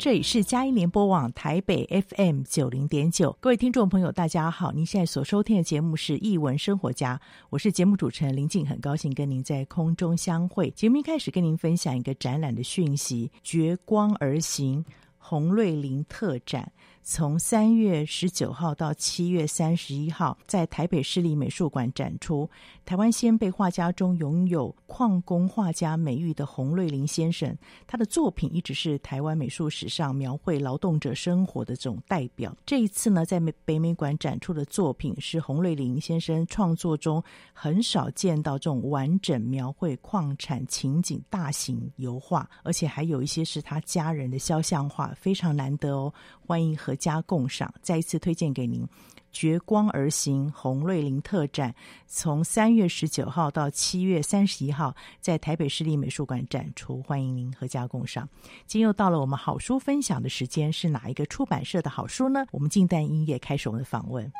[0.00, 4.72] 这里是佳音联播网台北 FM 九零点九，各位听众朋友，大家好！
[4.72, 7.16] 您现在所收听的节目是《译文生活家》，
[7.50, 10.70] 我是节目主持人林静，很高兴跟您在空中相会。
[10.70, 14.82] 节目一开始跟您分享一个展览的讯息：绝光而行
[15.18, 16.72] 洪瑞林特展。
[17.02, 22.48] 从三月十九号到七月三十一号，在台北市立美术馆展出。
[22.84, 32.54] 台湾先辈画家中拥有矿工画家美誉的洪瑞麟先生，他的作品一直是台湾美术史上描绘劳动者生活的这种代表。
[32.66, 46.12] 这一次呢，在北美馆展出的作品是洪瑞麟先生创作中很少见到这种完整描绘矿产情景大型油画，而且还有一些是他家人的肖像画，非常难得哦。
[46.44, 48.86] 欢迎阖家共赏，再一次推荐给您。
[49.32, 51.72] 绝光而行红瑞林特展，
[52.08, 58.28] 从三月十九号到七月三十一号，在台北市立美术馆展出，欢迎您和家共赏。
[58.66, 62.44] 今又到了我们好书分享的时间，是哪一个出版社的好书呢？
[62.50, 64.30] 我们静待音乐开始我们的访问。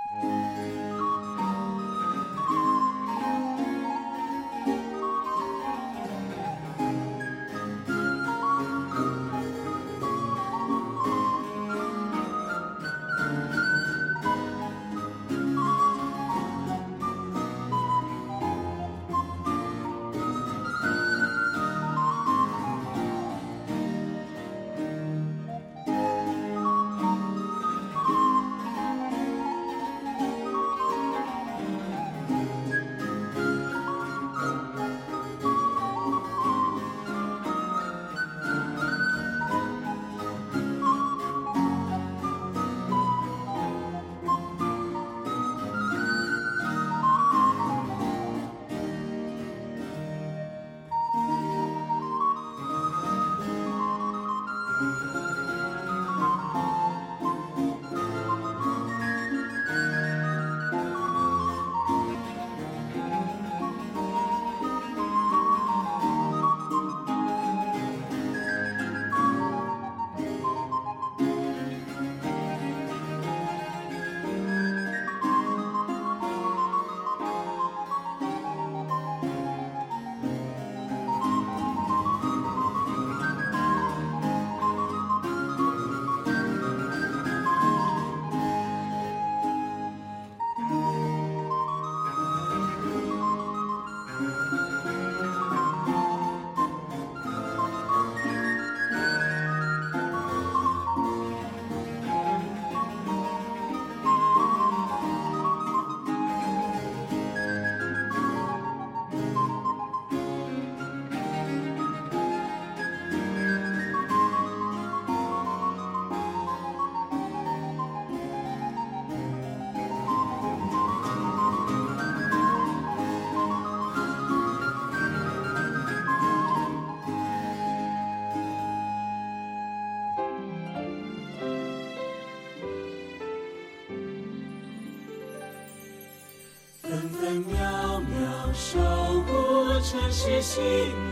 [140.22, 141.09] 是心。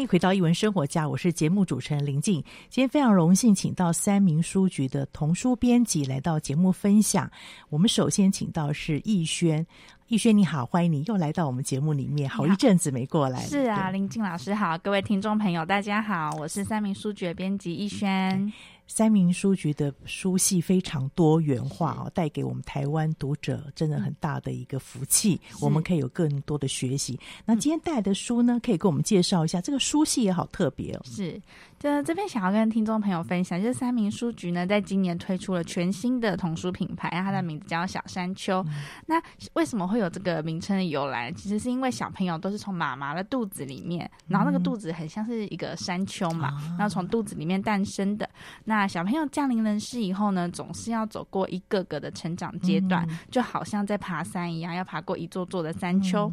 [0.00, 2.42] 欢迎回到一文生活家，我是节目主持人林静。
[2.70, 7.30] 今天非常荣幸，请到三明书局的童书编辑来到节目分享。
[7.68, 9.66] 我们首先请到是逸轩。
[10.08, 13.42] 逸轩你好，欢迎你又来到我们节目里面，好一阵子没过来。
[13.42, 18.50] 是啊，林静老师好，各位听众朋友大家好，我是三明书局编辑逸轩。
[18.92, 27.16] 三明书局的书系非常多元化哦，带给我们台湾读者真的很大的一个福气，我们可以有更多的学习。
[27.44, 31.00] 那今天带来的书呢，可以给我们介绍一下，这个书系也好特别哦。
[31.04, 31.40] 是，
[31.80, 38.62] 这这边想要跟听众朋友分享，就是三民书局呢，在今年推出了全新的童书品牌，它的名字叫小山丘。
[38.68, 38.74] 嗯、
[39.06, 39.22] 那
[39.54, 41.32] 为什么会有这个名称的由来？
[41.32, 48.28] 其实是因为小朋友都是从妈妈的肚子里面，然后那个肚子很像是一个山丘嘛，嗯、然后从肚子里面诞生的。
[48.62, 56.30] 那那小朋友降临人世以后呢，总是要走过一个个的成长阶段，嗯、就好像在爬山一样，要爬过一座座的山丘。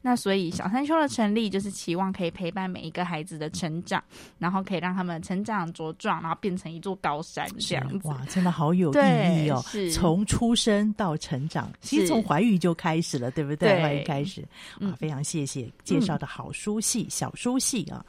[0.00, 4.02] 嗯、那所以小山丘的成立，就是期望可以陪伴每一个孩子的成长，
[4.38, 8.08] 然后可以让他们成长茁壮，然后变成一座高山这样子。
[8.08, 9.62] 哇，真的好有意义哦！
[9.66, 13.82] 是从出生到成长，其实从怀孕就开始了，对不对？
[13.82, 14.46] 怀孕开始，
[14.80, 18.04] 啊，非常谢谢介绍的好书系、嗯、小书系啊。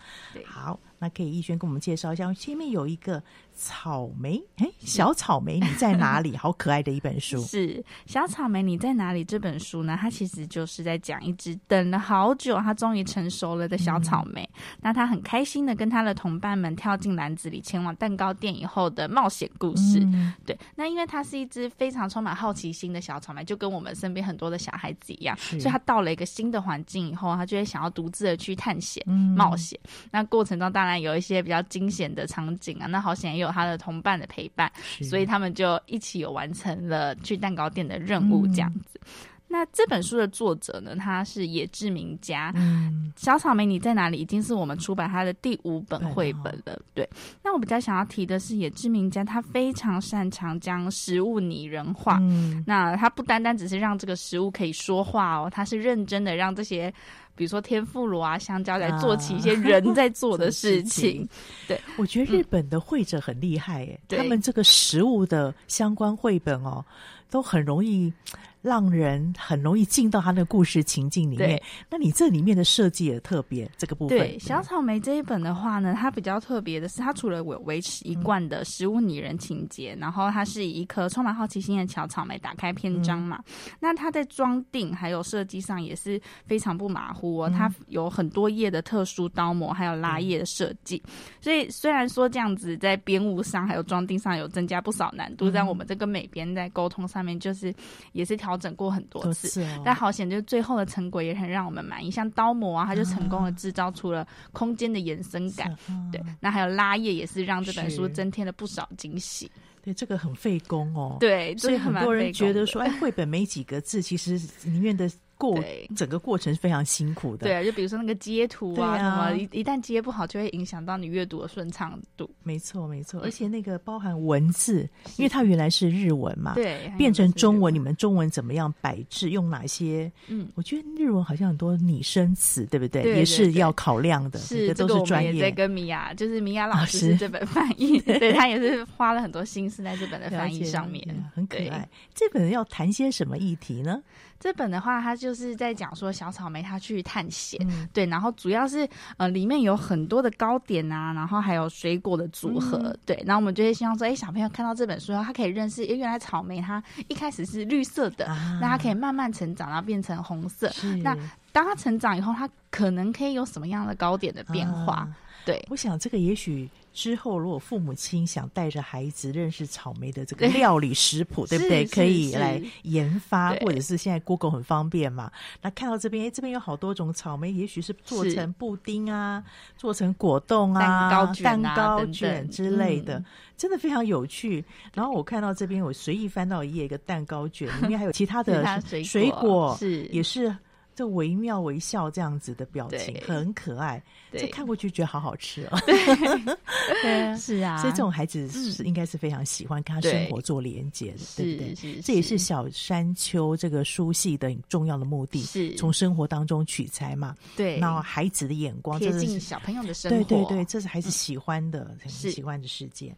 [0.46, 0.80] 好。
[1.02, 3.22] 那可以逸轩跟我们介绍一下，前面有一个
[3.56, 6.38] 草莓，哎，小草莓你在哪里？
[6.38, 7.42] 好可爱的一本书。
[7.42, 9.24] 是小草莓你在哪里？
[9.24, 14.48] 这本书呢，它其实就是在讲一只等了好久，它终于成熟了的小草莓。
[14.54, 20.00] 嗯、那它很开心的跟它的同伴们跳进篮子里，前往蛋糕店以后的冒险故事。
[20.04, 29.80] 嗯、对，那因为它是一只非常充满好奇心的小草莓，就跟我们身边很多的小孩子一样，所以它到了一个新的环境以后，它就会想要独自的去探险、嗯、冒险。
[30.12, 30.91] 那过程中当然。
[31.00, 34.72] 有一些比较惊险的场景啊，那好险也有他的同伴的陪伴，
[35.10, 39.00] 所以他们就一起有完成了去蛋糕店的任务，这样子。
[39.04, 39.10] 嗯、
[39.48, 42.52] 那这本书的作者呢，他是野志明家。
[42.56, 44.20] 嗯，小草莓你在哪里？
[44.20, 46.80] 已经是我们出版他的第五本绘本了。
[46.94, 47.08] 对，
[47.44, 52.18] 那我比较想要提的是野志明家，他非常擅长将食物拟人化。
[52.22, 56.94] 嗯，那他不单单只是让这个食物可以说话哦，他是认真的让这些。
[57.42, 61.24] 比如说天妇罗啊，香蕉来做起一些人在做的 事情。
[61.24, 66.86] 啊、对，我觉得日本的绘者很厉害耶，嗯、他们这个食物的相关绘本哦，
[67.32, 68.14] 都很容易。
[68.62, 71.62] 让人很容易进到他那个故事情境里面。
[71.90, 74.18] 那你这里面的设计也特别，这个部分。
[74.18, 83.44] 对，小草莓这一本的话呢，它比较特别的是，它除了有维持一贯的食物拟人情节，嗯、然后它是以一颗充满好奇心的小草莓打开篇章嘛。
[83.48, 87.50] 嗯、那它在装订还有设计上也是非常不马虎哦。
[87.50, 91.02] 嗯、它有很多页的特殊刀模，还有拉页的设计。
[91.08, 91.12] 嗯、
[91.42, 97.74] 所以虽然说这样子在编务上还有装订上有增加不少难度，但、嗯、我们这个美编在沟通上面就是
[98.12, 98.51] 也是调。
[98.52, 102.12] 调整过很多次，哦、但好险，就是最后的成果也很让我们满意。
[102.12, 105.72] 像刀模啊，它就成功的制造出了空间的延伸感。
[105.88, 109.50] 啊、对，那还有拉页也是让这本书增添了不少惊喜。
[109.82, 111.16] 对，这个很费工哦。
[111.18, 115.10] 对，所以很多人觉得说，哎，绘本没几个字，其实里面的。
[115.42, 115.64] 过
[115.96, 122.30] 整个过程是非常辛苦的，对啊，就比如说那个截图啊，啊什么一一旦接不好，就会影响到你阅读的顺畅度。
[122.44, 130.12] 没错，没错，而且那个包含文字，因为它原来是日文嘛，对，变成中文，你们中文怎么样摆置，用哪些？
[130.28, 133.02] 嗯，我觉得日文好像很多拟声词，对不对？
[133.02, 135.42] 对对对，也是要考量的，是这都是专业。
[135.42, 141.04] 在跟米娅，就是米娅老师这本翻译， 啊、对他也是花了很多心思在这本的翻译上面，
[141.34, 141.88] 很可爱。
[142.14, 144.02] 这本要谈些什么议题呢？
[144.42, 160.72] 这本的话，它就是在讲说小草莓它去探险，嗯、对，然后主要是呃里面有很多的糕点啊，然后还有水果的组合，嗯、对，然后我们就会希望说，哎，小朋友看到这本书后，他可以认识，哎，原来草莓它一开始是绿色的，啊、那它可以慢慢成长，然后变成红色。
[161.04, 161.16] 那
[161.52, 164.94] 当它成长以后，它可能可以有什么样的糕点的变化？
[164.94, 165.16] 啊、
[165.46, 166.68] 对，我想这个也许。
[166.94, 171.86] 之后，如果父母亲想带着孩子认识草莓的这个料理食谱， 对，不对？
[171.86, 175.32] 可以来研发，或者是现在 Google 很方便嘛。
[175.62, 179.44] 那看到这边，哎，这边有好多种草莓，也许是做成布丁啊，
[179.78, 183.24] 做成果冻啊，蛋糕卷、啊、蛋糕卷之类的，
[183.56, 184.64] 真的非常有趣。
[184.94, 190.56] 然后我看到这边，我随意翻到一页，一个蛋糕卷里面还有其他的 水果，是也是。
[191.02, 194.00] 这惟妙惟肖这样子的表情很可爱，
[194.32, 195.80] 这看过去觉得好好吃哦。
[195.88, 202.02] 对， 是啊，所以这种孩子是应该是非常喜欢跟他生活做连接的，对，对不对？
[202.02, 207.36] 这也是小山丘这个书系的重要的目的，是从生活当中取材嘛。
[207.58, 213.12] 对，然后孩子的眼光，贴近小朋友的生活，对对对，这是孩子喜欢的，喜欢的世界。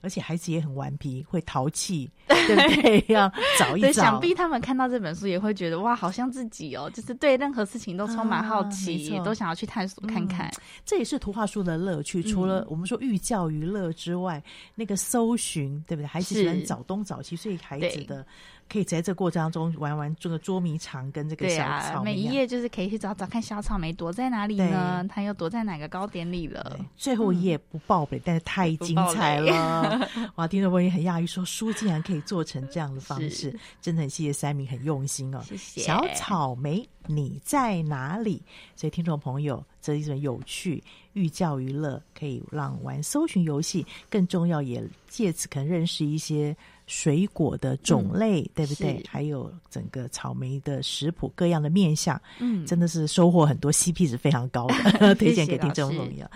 [0.00, 3.04] 而且孩子也很顽皮，会淘气， 对不对？
[3.08, 3.86] 要找一找。
[3.86, 10.48] 对， 想必他们看到这本书也会觉得哇，好像自己哦，就是对任何事情都充满好奇，啊、都想要去探索看看。
[10.48, 12.22] 嗯、这也是图画书的乐趣。
[12.22, 16.06] 除了我们说寓教于乐之外，嗯、那个搜寻，对不对？
[16.06, 18.24] 孩子喜欢找东找西，所以孩子的。
[18.68, 22.12] 可以在这个过程当中玩玩这个捉迷藏，跟这个小草莓。
[22.12, 25.06] 每一页就是可以去找找看小草莓躲在哪里呢？
[25.08, 26.78] 它又躲在哪个糕点里了？
[26.96, 30.06] 最后一页不爆雷，但是太精彩了，
[30.36, 35.40] 哇，听众朋友很讶异，说书竟然可以做成这样的方式，真的很谢谢三明很用心哦。
[35.44, 35.80] 谢谢。
[35.80, 38.42] 小草莓，你在哪里？
[38.76, 40.82] 所以听众朋友，这一种有趣、
[41.14, 46.54] 寓教于乐，可以让玩搜寻游戏，更重要也借此可能认识一些。
[46.88, 49.00] 水果的种类，嗯、对不对？
[49.08, 54.66] 还有整个草莓的食谱，各样的面相，嗯，真的是收获很多，CP 值非常高
[54.98, 56.26] 的， 推荐给听众朋友。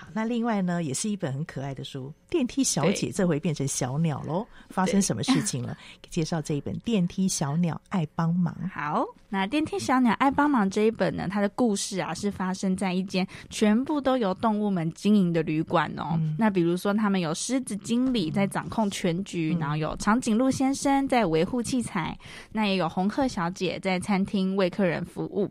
[0.00, 5.76] 好，那另外呢，也是一本很可爱的书，《电梯小姐》这回变成小鸟喽，发生什么事情了？
[6.08, 8.56] 介绍这一本《电梯小鸟爱帮忙》。
[8.72, 16.14] 好，那《电梯小鸟爱帮忙》这一本呢，它的故事啊，是发生在一间全部都由动物们经营的旅馆哦。
[16.14, 19.90] 嗯、那比如说，他们有狮子经理在掌控全局，嗯、然后有。
[20.00, 22.18] 长颈鹿先生在维护器材，
[22.52, 25.50] 那也有红鹤小姐在餐厅为客人服务。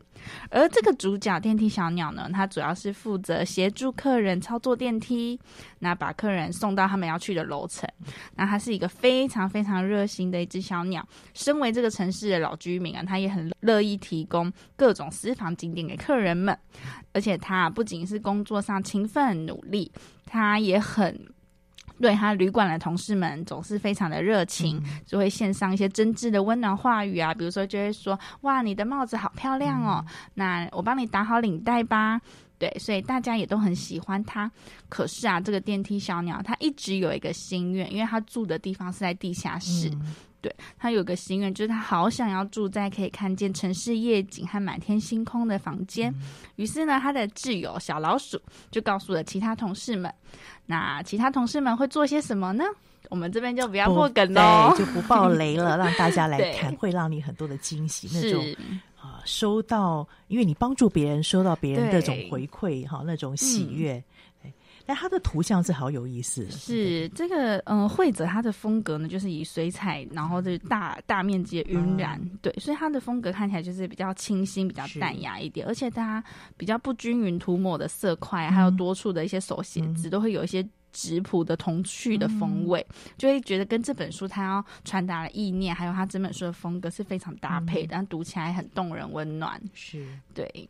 [0.49, 5.39] 而这个主角电梯小鸟呢，它主要是负责协助客人操作电梯，
[5.79, 7.89] 那把客人送到他们要去的楼层。
[8.35, 11.07] 那它是一个非常非常热心的一只小鸟。
[11.33, 16.57] 身为这个城市的老居民啊，它也很乐意提供各种私房景点给客人们。
[17.13, 19.91] 而且它不仅是工作上勤奋努力，
[20.25, 21.19] 它也很。
[22.01, 32.21] 对他旅馆的同事们总是非常的热情，嗯、就会献上一些真挚的温暖话语啊，比如说就会说：“哇，你的帽子好漂亮哦，嗯、那我帮你打好领带吧。”
[32.59, 34.51] 对，所以大家也都很喜欢他。
[34.89, 39.89] 可是啊，这个电梯小鸟它一直有一个心愿，因为他住的地方是在地下室。
[39.89, 46.09] 嗯对，他有个心愿，就是他好想要住在可以看见城市夜景和满天星空的房间。
[46.11, 46.21] 嗯、
[46.55, 50.09] 于是呢，他的挚友小老鼠就告诉了其他同事们。
[50.65, 52.63] 那其他同事们会做些什么呢？
[53.09, 58.07] 我们这边就不要破梗喽，就不爆雷了，让大家来 看，会让你很多的惊喜。
[58.13, 58.41] 那种
[59.25, 63.93] 收到，因为你帮助别人，收到别人那种回馈，哈，那种喜悦。
[63.97, 64.03] 嗯
[64.85, 66.49] 哎，他的图像是好有意思。
[66.49, 76.23] 是这个，嗯、呃，绘者他的风格呢，就是以水彩，然后就是大大面积的晕染，嗯、对，所以他的风格看起来就是比较清新、比较淡雅一点，而且它
[76.57, 89.61] 比较不均匀涂抹的色块，嗯、还有多处的一些手写字，嗯、都会有一些质朴的童趣的风味，嗯、就会觉得跟这本书它要传达的意念，还有它整本书的风格是非常搭配的，嗯、但读起来很动人、温暖。
[89.73, 90.69] 是对。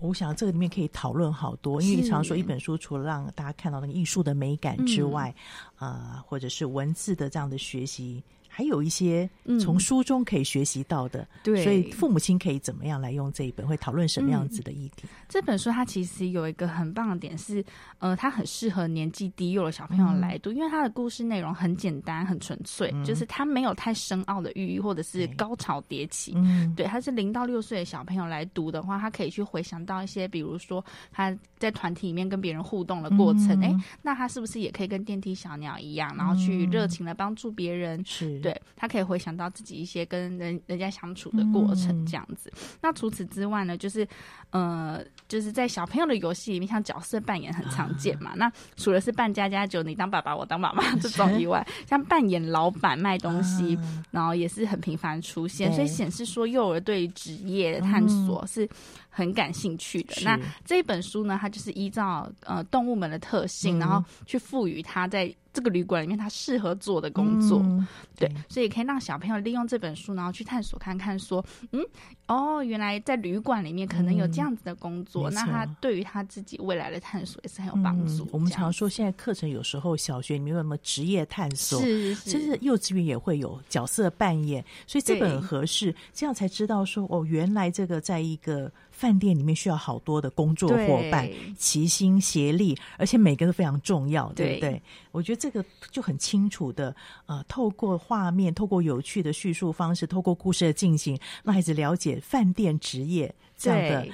[0.00, 5.34] 我想这个里面可以讨论好多，因为常说一本书除了让大家看到那个艺术的美感之外，
[5.80, 8.22] 嗯、呃，或者是文字的这样的学习。
[8.48, 9.28] 还有一些
[9.60, 13.66] 从书中可以学习到的，嗯、对，所以父母亲可以怎么样来用这一本？
[13.66, 15.04] 会讨论什么样子的议题？
[15.04, 17.64] 嗯、这本书它其实有一个很棒的点是，
[17.98, 26.32] 呃，它很适合年纪低幼的小朋友来读，嗯、因为它的故事内容很简单、很纯粹，嗯、就是它没有太深奥的寓意或者是高潮迭起。
[26.34, 38.02] 嗯，对，它是零到六岁的小朋友来读的话，他可以去回想到一些，比如说他在团体里面跟别人互动的过程，哎、嗯，那他是不是也可以跟电梯小鸟一样，然后去热情的帮助别人？
[38.04, 38.37] 是。
[38.38, 42.50] 对，他可以回想到自己一些跟人人家相处的过程，这样子。
[42.54, 44.06] 嗯、那除此之外呢，就是
[44.50, 48.30] 呃，就是在小朋友的游戏里面，像角色扮演很常见嘛。
[48.30, 58.68] 啊、那除了是扮家家酒，你当爸爸，我当妈妈 这种以外，像扮演老板卖东西，啊、然后也是很频繁出现，所以显示说幼儿对于职业的探索是
[59.08, 60.14] 很感兴趣的。
[60.18, 65.34] 嗯、那这一本书呢，它就是依照呃动物们的特性，嗯、然后去赋予它在。
[65.50, 67.84] 这个旅馆里面，它适合做的工作，嗯、
[68.16, 71.82] 对，所以可以让小朋友利用这本书，然后去探索看看，说，嗯，
[72.28, 78.28] 哦，原来在旅馆里面可能有这样子的工作，嗯、那他对于他自己未来的探索也是很有帮助、嗯。
[78.30, 88.70] 我们常说，现在课程有时候小学里面有什么职业探索，是，是，甚至幼稚园也会有角色扮演，所以这本很合适，这样才知道说，哦，原来这个在一个。
[88.98, 94.70] 饭店里面需要好多的工作伙伴，齐心协力，而且每个都非常重要，对不对？
[94.72, 96.94] 对，我觉得这个就很清楚的，
[97.26, 104.08] 呃，透过画面，透过有趣的叙述方式，透过故事的进行，让孩子了解饭店职业这样的。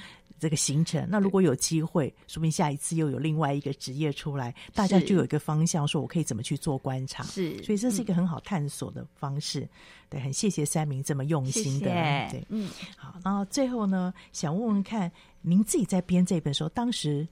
[0.44, 7.24] 这个行程，那如果有机会，对说不定下一次又有另外一个职业出来，大家就有一个方向，说我可以怎么去做观察。
[7.24, 9.60] 是，所以这是一个很好探索的方式。
[9.60, 9.68] 嗯、
[10.10, 11.86] 对，很谢谢三明这么用心的。
[11.86, 13.14] 谢谢对，嗯，好。
[13.24, 15.10] 然后最后呢，想问问看，
[15.40, 17.26] 您自己在编这本书，当时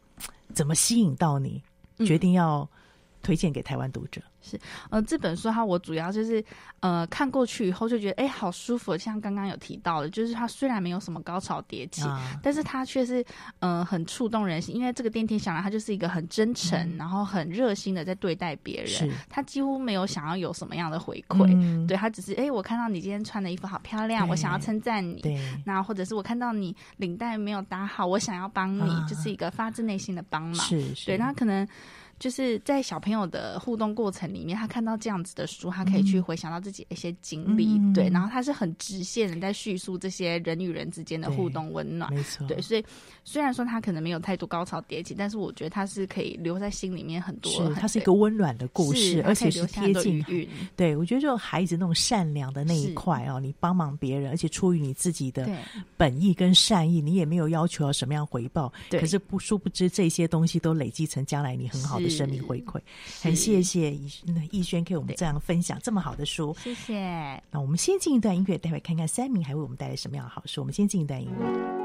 [0.54, 1.62] 怎么吸引到你，
[2.06, 2.66] 决定要
[3.22, 4.20] 推荐给台湾读者？
[4.44, 4.58] 是，
[4.90, 6.44] 呃，这本书哈，我主要就是，
[6.80, 8.98] 呃，看过去以后就觉得，哎，好舒服。
[8.98, 13.24] 像刚刚有提到的，就是它虽然没有什么高潮迭起，啊、但是它却是，
[13.60, 14.74] 呃，很触动人心。
[14.74, 18.88] 因为这个电梯小鸟，它就是一个很真诚，嗯、然后很热心的在对待别人。
[18.88, 21.46] 是，他几乎没有想要有什么样的回馈。
[21.54, 25.22] 嗯、对，他只是，哎，我看到你今天穿的衣服好漂亮，我想要称赞你。
[25.64, 30.54] 那或者是我看到你领带没有打好，我想要帮你，啊、就是一个发自内心的帮忙。
[30.54, 31.64] 是，是对，那可能。
[32.22, 42.84] 就是在小朋友的互动过程里面，他看到这样子的书，他可以去回想到自己的一些经历，嗯、对，然后他是很直线的在叙述这些人与人之间的互动温暖，没错，对，所以
[43.24, 50.24] 虽然说他可能没有太多高潮迭起，但是我觉得他是可以留在心里面很多，是，它是一个温暖的故事，而且是贴近，
[50.76, 55.50] 对，我觉得就孩子那种善良的那一块哦，你帮忙别人，而且出于你自己的
[55.96, 62.80] 本意跟善意，你也没有要求要什么样回报，对，可是不殊不知这些东西都累积成将来你很好的生命回馈，
[63.22, 63.92] 很谢谢
[64.50, 67.42] 逸轩给我们这样分享这么好的书，谢谢。
[67.50, 70.60] 那我们先进一段音乐，待会看看三明还为我们带来什么样的好书。
[70.60, 71.82] 我们先进一段音乐。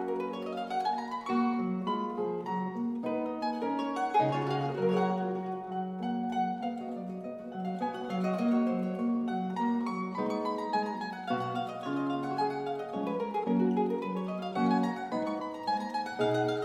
[16.19, 16.56] 是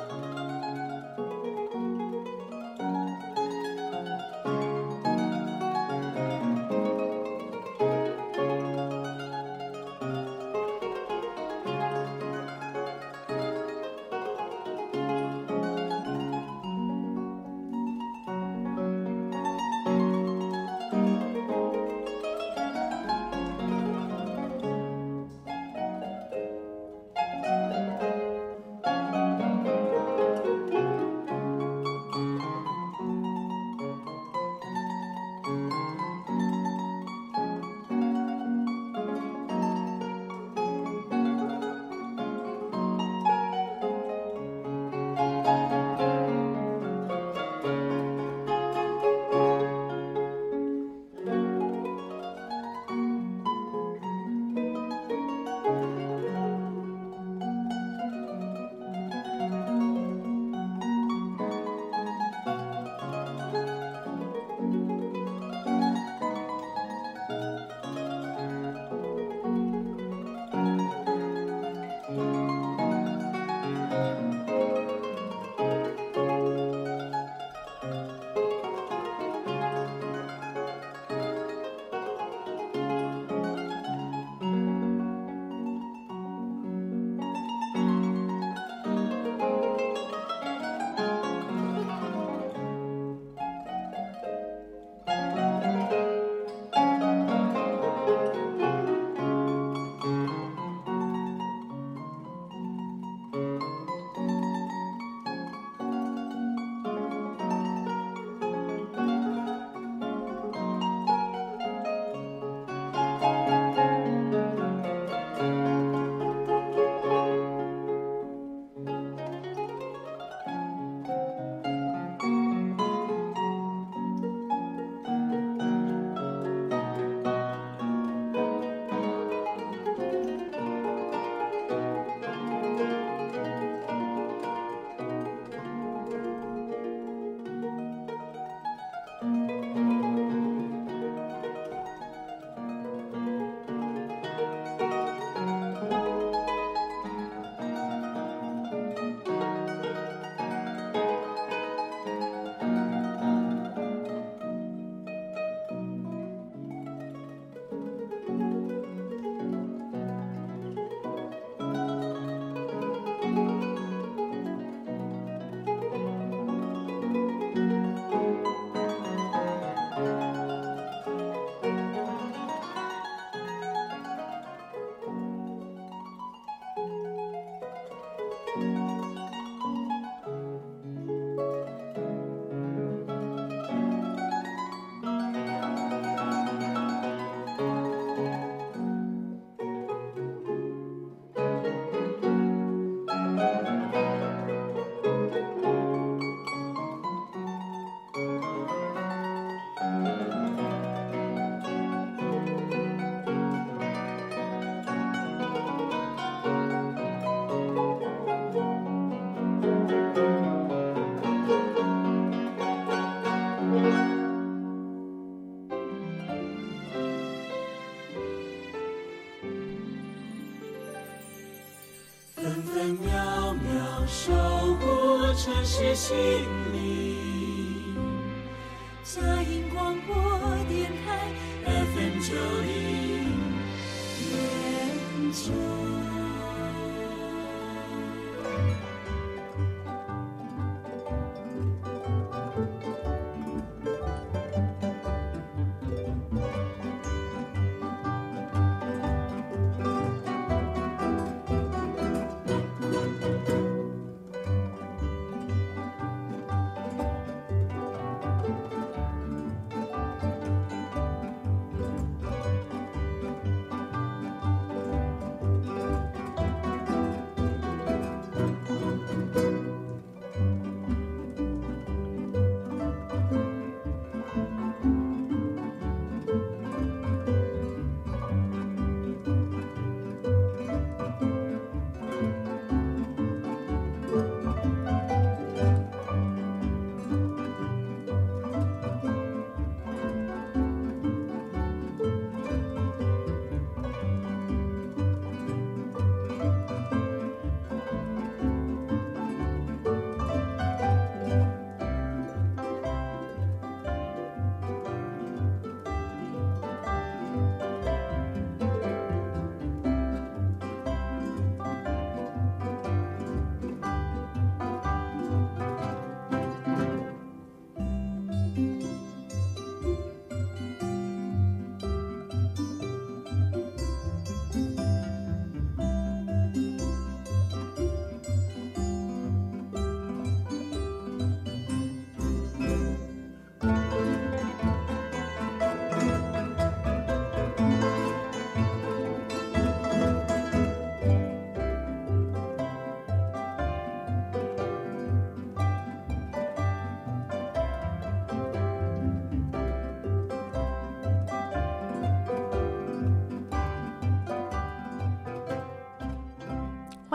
[226.03, 226.72] 心。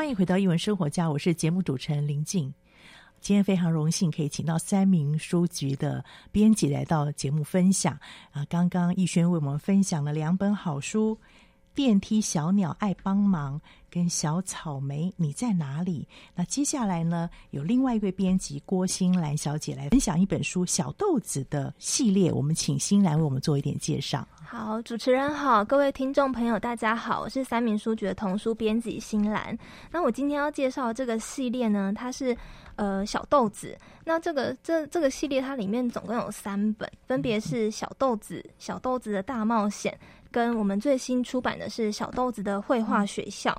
[0.07, 2.53] 欢迎回到一文生活家，我是节目主持人林静。
[3.19, 7.99] 今天非常荣幸可以请到三名书局的编辑来到节目分享
[8.31, 8.45] 啊。
[8.47, 11.19] 刚刚逸轩为我们分享了两本好书。
[11.77, 16.07] 电梯小鸟爱帮忙，跟小草莓你在哪里？
[16.33, 22.31] 那接下来呢，有另外一位编辑郭欣兰小姐来分享一本书《小豆子》的系列。
[22.33, 24.27] 我们请欣兰为我们做一点介绍。
[24.43, 29.55] 好，主持人好，各位听众朋友，大家好，我是三民书局的童书编辑心兰。
[29.91, 32.35] 那我今天要介绍这个系列呢，它是
[32.75, 33.77] 呃小豆子。
[34.03, 39.95] 那这个这这个系列它里面总共有三本，分别是小豆子、小豆子的大冒险。
[40.31, 43.55] 跟我们最新出版的是小豆子的绘画学校，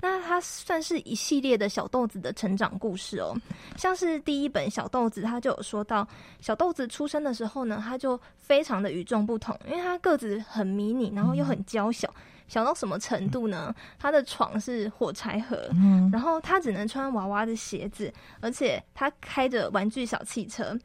[0.00, 3.34] 那它算是一系列的小豆子的成长故事哦。
[3.76, 6.06] 像是第一本小豆子，它就有说到
[6.40, 12.12] 小豆子出生的时候呢，他就非常的与众不同，因为他个子很迷你，然后又很娇小，
[12.46, 13.74] 小到什么程度呢？
[13.98, 15.68] 他的床是火柴盒，
[16.12, 20.78] 然后他只能穿娃娃的鞋子，而且他开着玩具小汽车。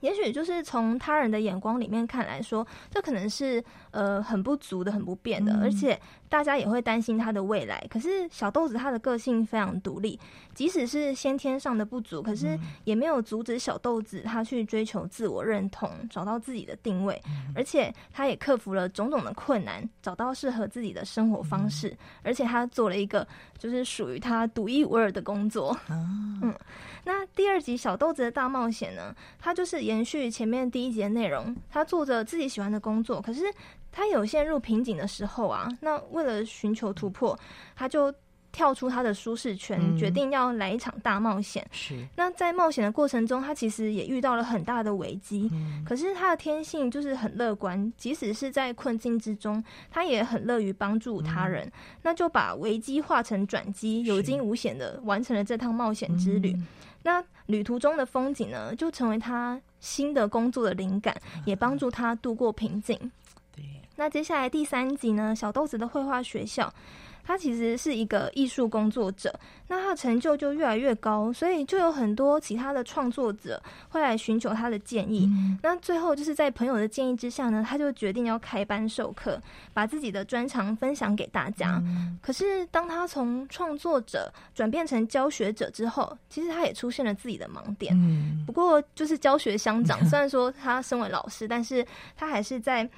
[0.00, 7.84] 也许就是从他人的眼光里面看来说，这可能是呃很不足的、很不便的，而且大家也会担心他的未来。
[7.88, 10.18] 可是小豆子他的个性非常独立，
[10.54, 17.20] 即使是先天上的不足，可是也没有阻止小豆子他去追求自我认同，找到自己的定位。
[17.54, 21.96] 而且他也克服了种种的困难，找到适合自己的生活方式。
[22.22, 23.26] 而且他做了一个
[23.56, 25.76] 就是属于他独一无二的工作。
[25.88, 26.52] 嗯。
[27.04, 29.14] 那第二集《小豆子的大冒险》呢？
[29.40, 31.54] 他就是延续前面第一节内容。
[31.70, 33.42] 他做着自己喜欢的工作，可是
[33.90, 35.68] 他有陷入瓶颈的时候啊。
[35.80, 37.38] 那为了寻求突破，
[37.76, 38.12] 他就。
[38.54, 41.66] 跳出他的舒适圈，决定要来一场大冒险。
[41.72, 45.48] 是、嗯，那在冒险的过程中，他其实也遇到了很大的危机。
[45.54, 51.66] 嗯、可是他的天性就是很乐观，即使是在困境之中，他也很乐于帮助他人。
[51.66, 56.52] 嗯、那就把危机化成转机，有惊无险的完成了这趟冒险之旅。
[56.52, 56.66] 嗯、
[57.04, 62.96] 那旅途中的风景呢，就成为他新的工作的灵感，嗯、也帮助他度过瓶颈。
[63.54, 63.64] 对，
[63.96, 66.72] 那接下来第三集呢，小豆子的绘画学校。
[67.24, 69.32] 他其实是一个艺术工作者，
[69.68, 75.26] 那他的成就就越来越高，所以就有很多其他的创作者会来寻求他的建议。
[75.26, 79.40] 嗯、那最后就是在朋友的建议之下呢，他就决定要开班授课，
[79.72, 81.80] 把自己的专长分享给大家。
[81.84, 87.94] 嗯、可是当他从创作者转变成教学者之后，其实他也出现了自己的盲点。
[87.96, 92.88] 嗯、不过就是教学相长， 虽然说他身为老师，但是他还是在。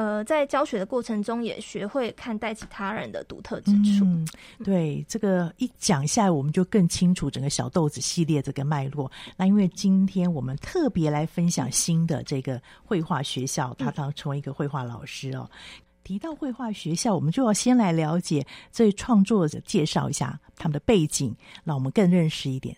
[0.00, 4.02] 呃，在教学的过程中，也学会看待其他人的独特之处。
[4.06, 4.26] 嗯，
[4.64, 9.12] 对，这个一讲下来，我们就更清楚整个小豆子系列这个脉络。
[9.36, 15.46] 那因为今天我们特别来分享新的这个绘画学校，他当成为一个绘画老师哦。
[15.52, 22.74] 嗯，提到绘画学校，我们就要先来了解这创作者，介绍一下他们的背景，让我们更认识一点。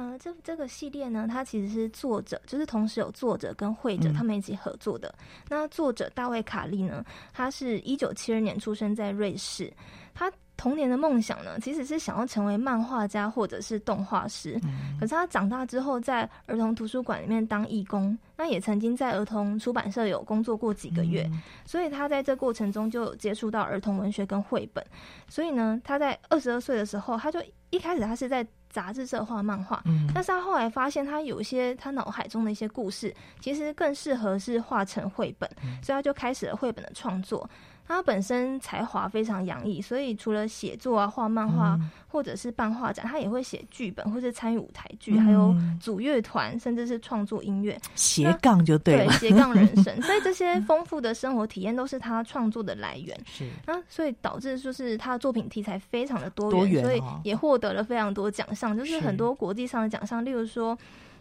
[0.00, 5.14] 呃，这这个系列呢，它其实是作者，就是同时有作者跟绘者他们一起合作的。
[5.18, 9.70] 嗯、那作者大卫卡利呢，他是一九七二年出生在瑞士，
[10.14, 14.58] 他童年的梦想呢，其实是想要成为漫画家或者是动画师。
[14.62, 24.82] 嗯、可是他长大之后，在儿童图书馆里面当义工，那也曾经在儿童出版社有工作过几个月，嗯、所以他在这过程中就有接触到儿童文学跟绘本。
[25.28, 28.46] 所以呢，他在二十二岁的时候，他就一开始他是在。
[28.70, 35.50] 杂志社画漫画，嗯，但是他后来发现，他有一些他脑海中的一些故事，其实更适合是画成绘本，
[35.82, 37.48] 所以他就开始了绘本的创作。
[37.92, 47.76] 他本身才华非常洋溢，所以除了写作啊、画漫画，嗯、或者是办画展，他也会写剧本，或是参与舞台剧，嗯、还有组乐团，甚至是创作音乐。
[47.96, 50.00] 斜杠就对了，对，斜杠人生。
[50.02, 53.18] 所以这些丰富的生活体验都是他创作的来源。
[53.24, 60.78] 是啊，所以导致就是他的作品题材非常的多元，多元哦、所以也获得了非常多奖项，就是很多国际上的奖项，例如说。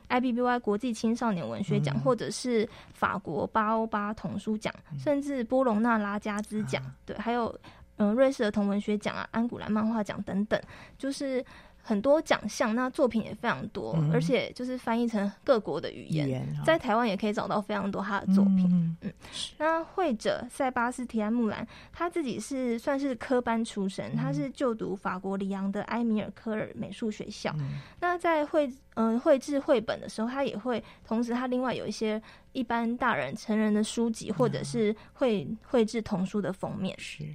[0.10, 7.58] IBBY 国际青少年文学奖，嗯、或者是法国巴欧巴童书奖，嗯、甚至波隆纳拉加兹奖，啊、对，还有
[7.98, 10.62] 嗯瑞士儿童文学奖啊，安古兰漫画奖等等，
[10.98, 11.46] 就是。
[11.90, 18.70] 很多奖项，那作品也非常多，嗯、而且就是翻译成各国的语言，语言在台湾也可以找到非常多他的作品。
[18.72, 19.14] 嗯，嗯，
[19.58, 27.52] 那会者塞巴斯提安穆兰，他自己是算是科班出身，嗯、他是就读法国里昂的埃米尔科尔美术学校。
[27.58, 32.22] 嗯、那在绘嗯绘制绘本的时候，他也会同时他另外有一些
[32.52, 36.96] 一般大人成人的书籍，或者是绘绘制童书的封面。
[37.00, 37.26] 是。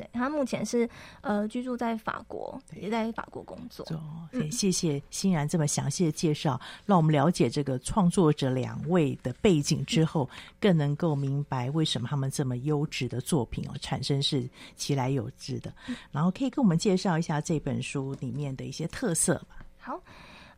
[0.00, 0.88] 对，他目前是
[1.20, 3.86] 呃居住在法国，也在法国工作。
[4.32, 10.26] 对，谢谢欣然这么详细的介绍，让我们了解这个创作者两位的背景之后，
[10.58, 15.70] 更能够明白为什么他们这么优质的作品哦产生是其来有之的。
[16.10, 19.56] 然后可以跟我们介绍一下这本书里面的一些特色吧。
[19.78, 20.00] 好。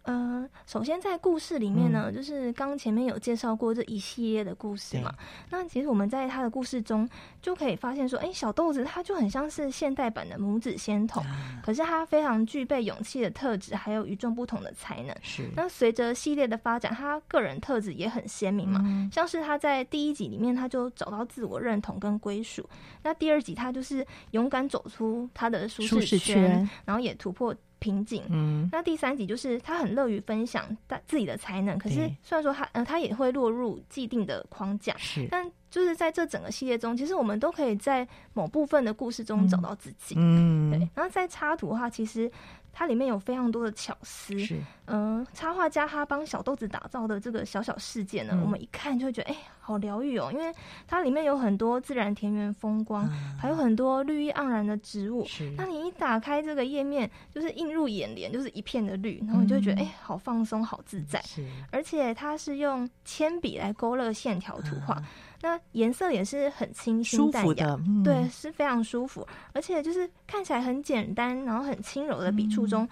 [0.02, 5.14] 呃，首先在故事里面呢，嗯、就是刚前面有介绍过这一系列的故事嘛。
[5.50, 7.08] 那其实我们在他的故事中
[7.40, 15.16] 就可以发现说，哎，小豆子他就很像是现代版的母子仙童，啊、可是他非常具备勇气的特质，还有与众不同的才能。
[15.22, 15.48] 是。
[15.54, 22.68] 那随着系列的发展，他个人特质也很鲜明嘛，嗯、像是他在第一集里面他就找到自我认同跟归属，
[23.04, 27.54] 那第二集他就是勇敢走出他的舒适圈，舒适圈然后也突破。
[27.82, 28.22] 瓶颈。
[28.30, 40.14] 嗯，那第三集就是他很乐于分享他自己的才能，可是虽然说他呃他也会落入既定的框架，是，但就是在这整个系列中，其实我们都可以在某部分的故事中找到自己。
[40.16, 40.78] 嗯，对。
[40.94, 42.30] 然后在插图的话，其实。
[42.74, 50.52] 它里面有非常多的巧思，是，嗯、呃，插画家他帮小豆子打造的这个小小世界呢，嗯、我们一看就会觉得，哎、欸，好疗愈哦，因为
[50.88, 55.24] 它里面有很多自然田园风光，嗯、还有很多绿意盎然的植物。
[55.24, 61.22] 是，那你一打开这个页面，就是映入眼帘，就是一片的绿，然后你就会觉得，哎、嗯欸，好放松，好自在。
[61.22, 64.96] 是，而且它是用铅笔来勾勒线条图画。
[64.98, 65.04] 嗯
[65.44, 72.88] 那颜色也是很清新淡雅，嗯、对，是非常舒服，而且就是看起来很简单，然后很轻柔的笔触中，嗯、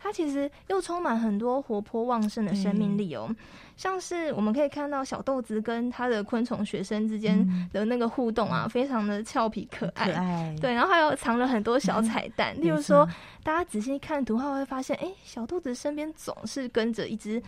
[0.00, 3.26] 它其实又充满很多活泼旺盛的生命力哦。
[3.28, 3.36] 嗯、
[3.76, 13.08] 像是我们可以看到小豆子跟他的昆虫学生之间的那个互动啊，嗯、非常的俏皮可爱，可爱对，然后还有藏了很多小彩蛋，嗯、例如说，
[13.42, 17.42] 大家仔细看图画会发现，哎、欸，小豆子身边总是跟着一只。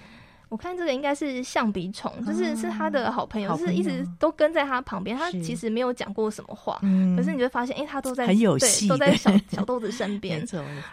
[0.51, 5.17] 我看这个应该是象鼻虫，就是是他的好朋友，就是一直都跟在他旁边。
[5.17, 6.79] 他其实没有讲过什么话，
[7.17, 10.47] 可是你就会发现，哎，他都在，对，都在小 小豆子身边。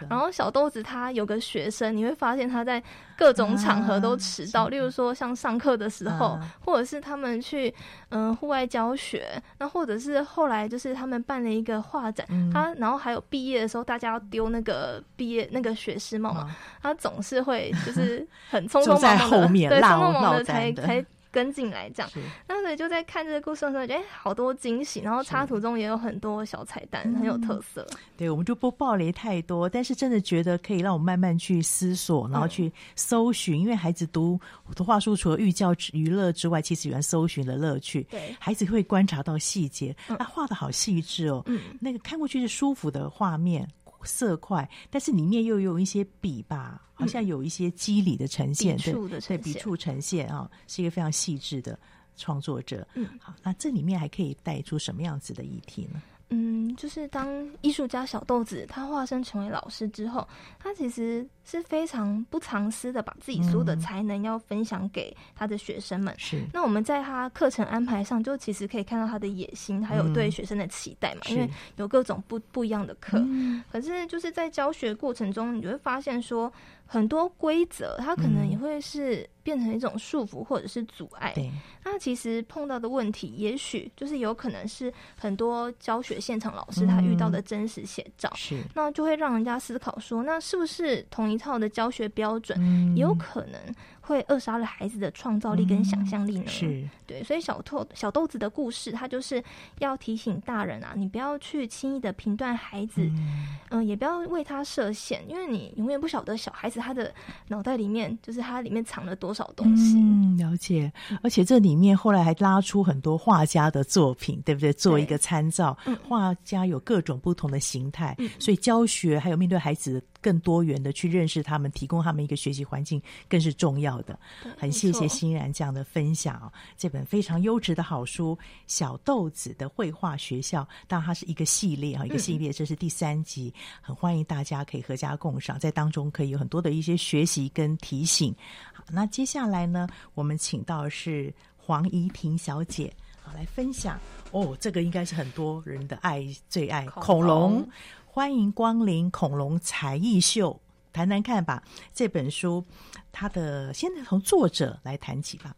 [0.08, 2.82] 然后小豆子他有个学生，你会发现他在
[3.22, 7.72] 各种场合都迟到，例如说像上课的时候，或者是他们去
[8.08, 16.50] 嗯户外教学，那或者是后来就是他们办了一个画展，他然后还有毕业的时候，大家要丢那个毕业那个学士帽嘛，
[16.82, 19.68] 他总是会就是很匆匆忙忙的。
[19.68, 22.10] 对，匆匆忙的才才跟进来这样，
[22.46, 27.84] 那所以就在看这个故事的时候，觉得哎，好多惊喜，然后插图中也有很多小彩蛋，很有特色。
[28.16, 34.38] 对，我们就不暴雷太多，但是真的觉得可以让我们慢慢去思索，然后去搜寻，因为孩子读
[34.76, 38.02] 图画书除了寓教于乐之外，其实喜欢搜寻的乐趣。
[38.10, 43.66] 对，孩子会观察到细节，他画的好细致哦，嗯，那个看过去是舒服的画面。
[44.04, 51.78] 色块，但是里面又有一些笔吧，好像有一些肌理的呈现，对，对，笔触呈现啊，是一个非常细致的
[52.16, 52.86] 创作者。
[52.94, 56.02] 嗯，好，那这里面还可以带出什么样子的议题呢？
[56.32, 57.28] 嗯，就是当
[57.60, 60.26] 艺术家小豆子他化身成为老师之后，
[60.58, 66.14] 他其实是非常不藏私的，把自己所有的才能要分享给他的学生们。
[66.18, 71.20] 是，那我们在他课程安排上，就其实可以看到他的野心，还有对学生的期待嘛。
[71.28, 73.22] 因为有各种不不一样的课，
[73.70, 76.50] 可是就是在教学过程中，你就会发现说，
[76.86, 79.28] 很多规则它可能也会是。
[79.44, 81.50] 变成一种束缚或者是阻碍，对。
[81.84, 93.60] 那其实碰到的问题，也许就是有可能是很多教学现场老师他遇到的真实写照，是、嗯、那就会让人家思考说，那是不是同一套的教学标准，嗯、有可能
[94.02, 96.44] 会扼杀了孩子的创造力跟想象力呢？
[96.44, 99.42] 嗯、是对，所以小豆小豆子的故事，他就是
[99.78, 107.12] 要提醒大人啊，你不要去轻易的评断孩子，嗯、呃，也不要为他设限，因为你永远不晓得小孩子他的
[107.48, 109.32] 脑袋里面，就是他里面藏了多。
[109.32, 109.96] 少东西？
[109.96, 110.92] 嗯，了解。
[111.22, 114.70] 而且这里面后来还拉出很多画家的作品，对不对？
[114.74, 115.74] 做一个参照。
[116.06, 124.18] 画家有各种不同的形态，嗯、所以教学还有面对孩子更多元的去认识他们，提供他们一个学习环境，更是重要的。
[124.56, 126.50] 很谢谢欣然这样的分享。
[126.78, 138.32] 这本非常优质的好书《小豆子的绘画学校》，当然它是一个系列啊，一个系列，这是第三集，很欢迎大家可以合家共赏，在当中可以有很多的一些学习跟提醒。
[138.72, 143.98] 好，那接下来呢，我们请到的是黄怡婷小姐，好来分享
[144.30, 144.56] 哦。
[144.60, 147.66] 这个应该是很多人的爱最爱恐龙，
[148.14, 150.60] 欢迎光临恐龙才艺秀，
[150.92, 151.62] 谈谈看吧。
[151.94, 152.62] 这本书，
[153.10, 155.56] 它的现在从作者来谈起吧。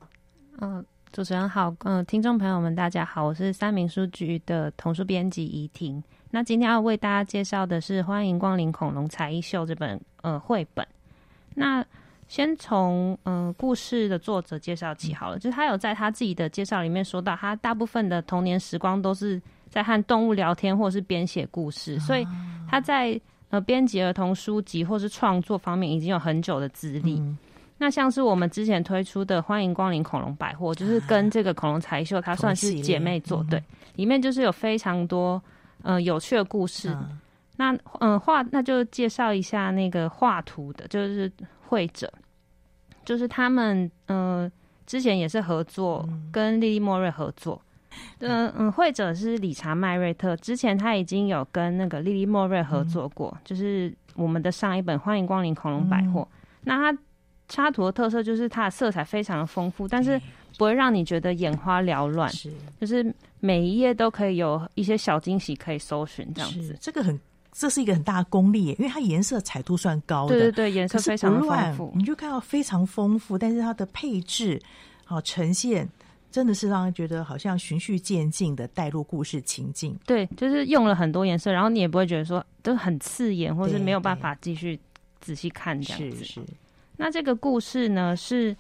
[0.60, 6.00] 嗯，主持人好，嗯，听众朋友们大家好，我是三民书局的童书编辑怡婷。
[6.30, 10.86] 那今天要为大家介绍的是《欢迎光临恐龙才艺秀》这本呃绘本。
[11.56, 11.84] 那
[12.28, 22.26] 先从嗯、故事的作者介绍起好了，就是他有在他自己的介绍里面说到，他大部分的童年时光都是在和动物聊天，或是编写故事，所以
[22.68, 27.18] 他在呃编辑儿童书籍或是创作方面已经有很久的资历。
[27.18, 27.38] 嗯
[27.76, 33.60] 那像是我们之前推出的《欢迎光临恐龙百货》，就是跟这个恐龙才秀，它算是姐妹作，对，
[33.96, 35.42] 里面就是有非常多
[35.82, 36.90] 呃有趣的故事。
[36.90, 37.20] 嗯、
[37.56, 41.30] 那嗯画，那就介绍一下那个画图的，就是
[41.66, 42.10] 绘者，
[43.04, 44.52] 就是他们嗯、呃、
[44.86, 47.60] 之前也是合作，跟莉莉莫瑞合作。
[48.20, 56.28] 嗯嗯，会者是理查麦瑞特，之前他已经有跟那个莉莉莫瑞合作过，嗯、就是我们的上一本《欢迎光临恐龙百货》嗯。
[56.62, 56.98] 那他。
[57.46, 60.18] 插图的特色就是它的色彩非常的丰富，但是
[60.56, 66.74] 不会让你觉得眼花缭乱，是就是每一页都可以有一些小惊喜可以搜寻这样子。
[66.80, 67.20] 这个很，
[67.52, 74.58] 这是一个很大的功力，因为它颜色彩度算高的，对对对，颜色非常丰富，你就看到非常丰富，但是它的配置
[75.04, 75.86] 好呈现，
[76.34, 79.96] 真的是让人觉得好像循序渐进的带入故事情境。
[80.04, 84.76] 对，就是用了很多颜色，然后你也不会觉得说都很刺眼，或是没有办法继续
[85.20, 86.24] 仔细看这样子。
[86.24, 86.24] 是。
[86.24, 86.40] 是
[86.96, 88.50] 那这个故事呢，是，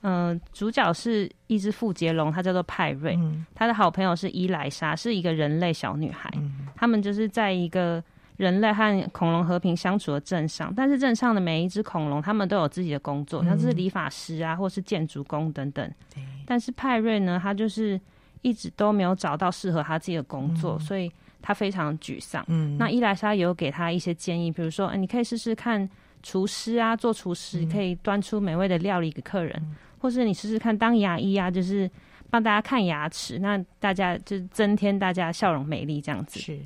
[0.00, 3.16] 嗯、呃，主角是一只富杰龙，它叫做派瑞，
[3.54, 6.28] 他、嗯、的好朋友是伊莱莎，是一个人类小女孩。
[6.34, 8.02] 嗯、他们就是在一个
[8.40, 15.86] 人类和恐龙和平相处的镇上，但是镇上的每一只恐龙，他们都有自己的工作，像是理发师啊，或是建筑工等等。
[16.16, 18.00] 嗯、但是派瑞呢，他就是
[18.40, 22.42] 一直都没有找到适合他自己的工作，嗯、所以他非常沮丧。
[22.48, 25.88] 嗯，那伊莱莎也有给他一些建议，比如说，哎，你可以试试看。
[26.22, 31.90] 厨师啊，做厨师可以端出美味的料理给客人，嗯、或是你试试看当牙医啊，就是
[32.28, 36.38] 帮大家看牙齿，那大家就是增添大家笑容美丽这样子。
[36.38, 36.60] 是，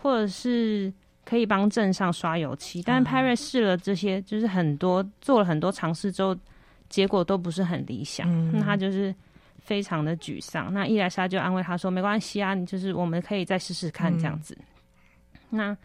[0.00, 0.92] 或者是
[1.30, 2.82] 可以帮镇上刷油漆。
[2.82, 6.36] 但是派瑞试了这些，就是很多做了很多尝试之后，
[6.88, 9.14] 结果都不是很理想，嗯、那他就是
[9.60, 10.74] 非常的沮丧。
[10.74, 14.58] 那伊莱莎就安慰他说：“没关系啊，你就是我们可以再试试看这样子。
[14.58, 14.64] 嗯”
[15.56, 15.76] 那。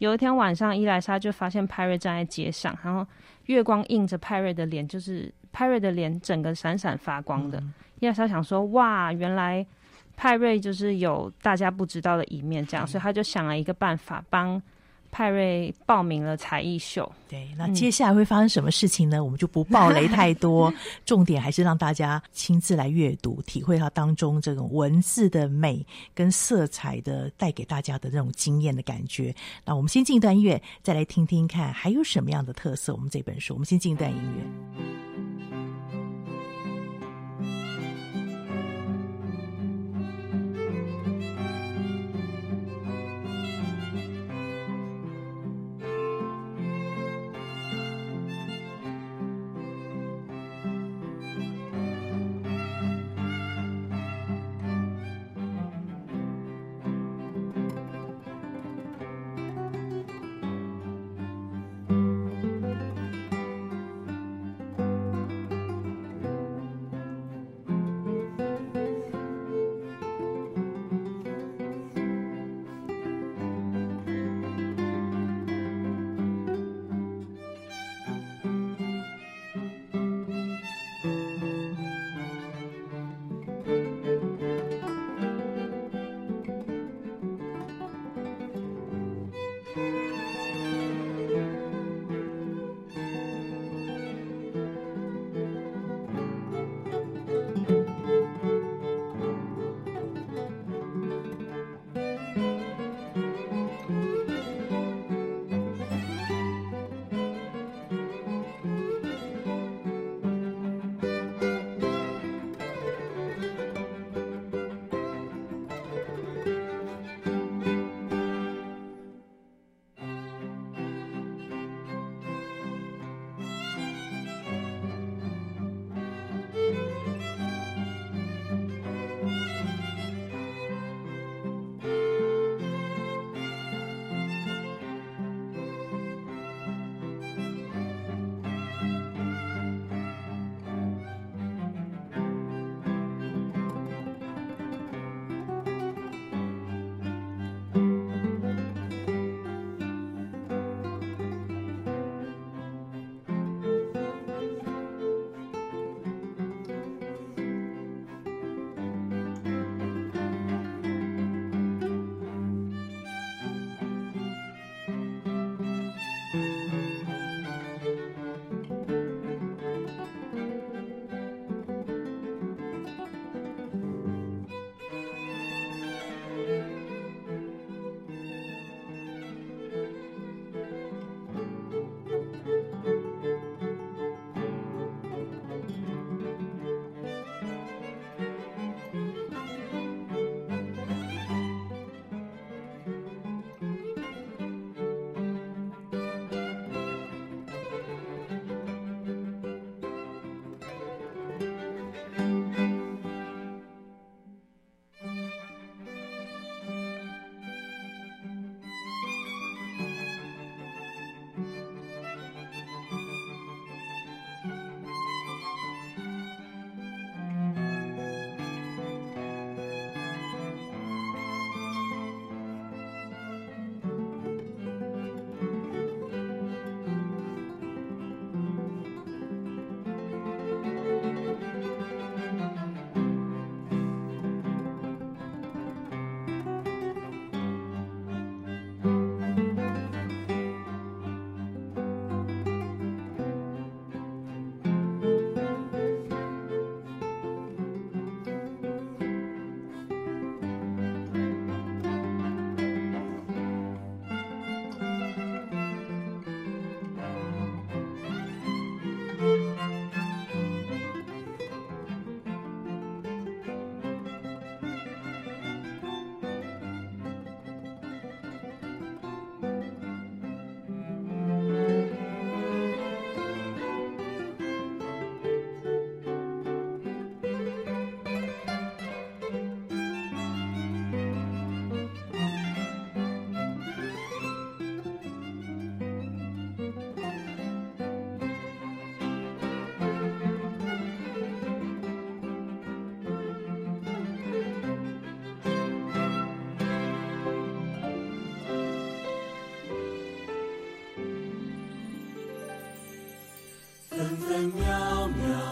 [0.00, 3.06] 有一天晚上，伊莱莎就发现派瑞站在街上，然后
[3.44, 7.60] 月光映着派瑞的脸，就是派瑞的脸整个闪闪发光的。
[7.60, 9.66] 嗯、伊莱莎想说：“哇，原来
[10.16, 14.58] 派瑞就是有大家不知道的一面，这样，嗯、所以他就想了一个办法帮。”
[15.10, 19.18] 派瑞报名了才艺秀，对，那接下来会发生什么事情呢？
[19.18, 20.72] 嗯、我们就不爆雷太多，
[21.04, 29.34] 重点还是让大家亲自来阅读，体会它当中这种文字的美跟色彩的带给大家的那种惊艳的感觉。
[29.64, 32.92] 那我们先进一段音乐，再来听听看还有什么样的特色。
[32.94, 35.39] 我们这本书，我们先进一段音乐。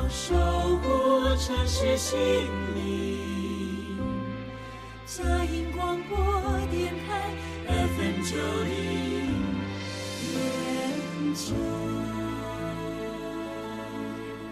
[0.09, 2.19] 守护城市心
[2.75, 3.99] 灵。
[5.05, 6.17] 佳音广播
[6.71, 7.31] 电台
[7.67, 8.89] FM 九零。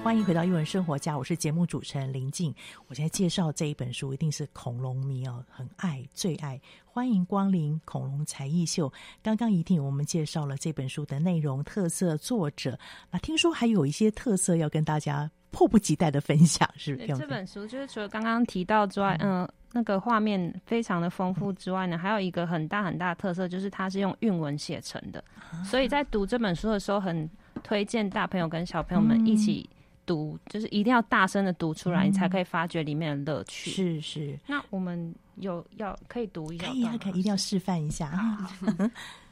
[0.04, 2.54] 欢迎回到《艺文生活家》，我是节目主持人林静。
[2.86, 6.60] 我现在介绍这一本书，一定是恐龙迷哦，很爱最爱。
[6.84, 8.92] 欢迎光临恐龙才艺秀。
[9.20, 12.78] 刚刚一定我们介绍了这本书的内容、特色、作者。
[13.10, 17.16] 那听说还有一些特色要跟大家迫不及待的分享，是不是？
[17.16, 25.24] 这本书就是除了刚刚提到之外，嗯、呃，那个画面非常的丰富之外呢，还有一个很大很大的特色，就是它是用韵文写成的。
[25.64, 27.28] 所以在读这本书的时候，很
[27.62, 29.66] 推荐大朋友跟小朋友们一起。
[30.06, 33.72] 读就是一定要大声的读出来，嗯，你才可以发掘里面的乐趣。
[33.72, 38.48] 是是，那我们有要可以读一下，可以啊，可以，一定要示范一下啊。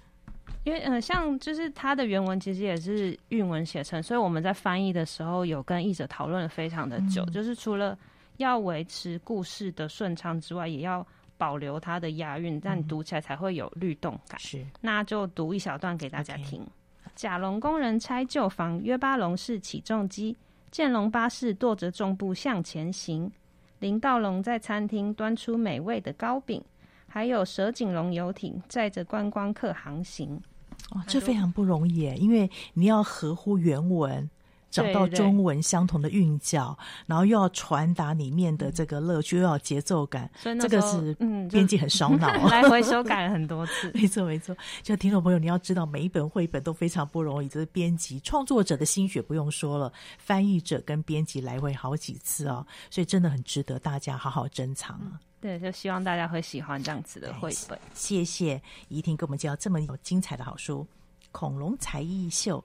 [0.64, 7.96] 因为呃，像就是它的原文其实也是韵文写成，所以我们在翻译的时候有跟译者讨论了非常的久，嗯，就是除了
[8.38, 11.06] 要维持故事的顺畅之外，也要
[11.36, 14.40] 保留它的押韵，这样你读起来才会有律动感。
[14.40, 16.66] 是，那就读一小段给大家听。
[17.14, 20.36] 甲龙工人拆旧房，约巴龙式起重机。
[20.70, 23.30] 剑龙巴士跺着重步向前行，
[23.78, 26.60] 林道龙在餐厅端出美味的糕饼，
[27.06, 30.40] 还有蛇颈龙游艇载着观光客航行。
[30.90, 34.28] 哇，这非常不容易耶，因为你要合乎原文。
[34.74, 43.92] 找到中文相同的韵脚，然后又要传达里面的这个乐趣，又要节奏感，所以这个是嗯，编辑很烧脑， 来回修改了很多次。
[43.94, 44.56] 没错，没错。
[44.82, 55.20] 就听众朋友，你要知道，每一本绘本都非常不容易，这是编辑创作者的心血不用说了，翻译者跟编辑来回好几次哦，所以真的很值得大家好好珍藏啊。
[55.40, 57.78] 对，就希望大家会喜欢这样子的绘本。
[57.92, 60.84] 谢谢怡婷给我们介绍这么有精彩的好书
[61.30, 62.58] 《恐龙才艺秀》。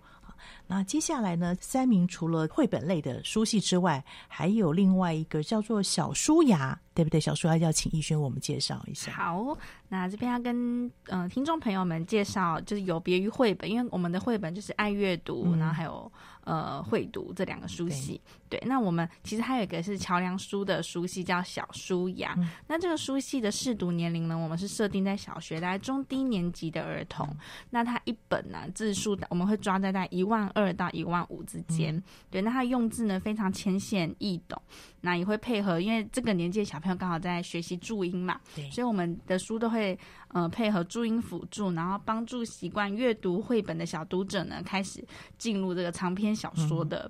[0.68, 1.56] 那接下来呢？
[1.60, 7.18] 三名除了绘本类的书系之外，还有另外一个叫做小书牙，对不对？
[7.18, 9.10] 小书牙要请逸轩我们介绍一下。
[9.14, 16.12] 好，那这边要跟嗯、呃、听众朋友们介绍，就是有别于绘本，因为我们的绘本就是爱阅读，嗯、然后还有。
[16.45, 18.20] 呃，会读这两个书系，
[18.50, 22.34] 对，那我们其实还有一个是桥梁书的书系，叫小书雅。
[22.38, 27.28] 嗯、那这个书系的试读年龄呢，我们是设定在小学，大概中低年级的儿童。
[27.28, 27.38] 嗯、
[27.70, 31.95] 那它一本呢字数，我们会抓在在一万二到一万五之间。
[31.95, 34.60] 嗯、对，那它用字呢非常浅显易懂，
[35.02, 39.97] 那也会配合，因为这个年纪的小朋友刚好在学习注音嘛，对，所以我们的书都会
[40.30, 45.04] 呃配合注音辅助，然后帮助习惯阅读绘本的小读者呢，开始
[45.38, 47.10] 进入这个长篇小说的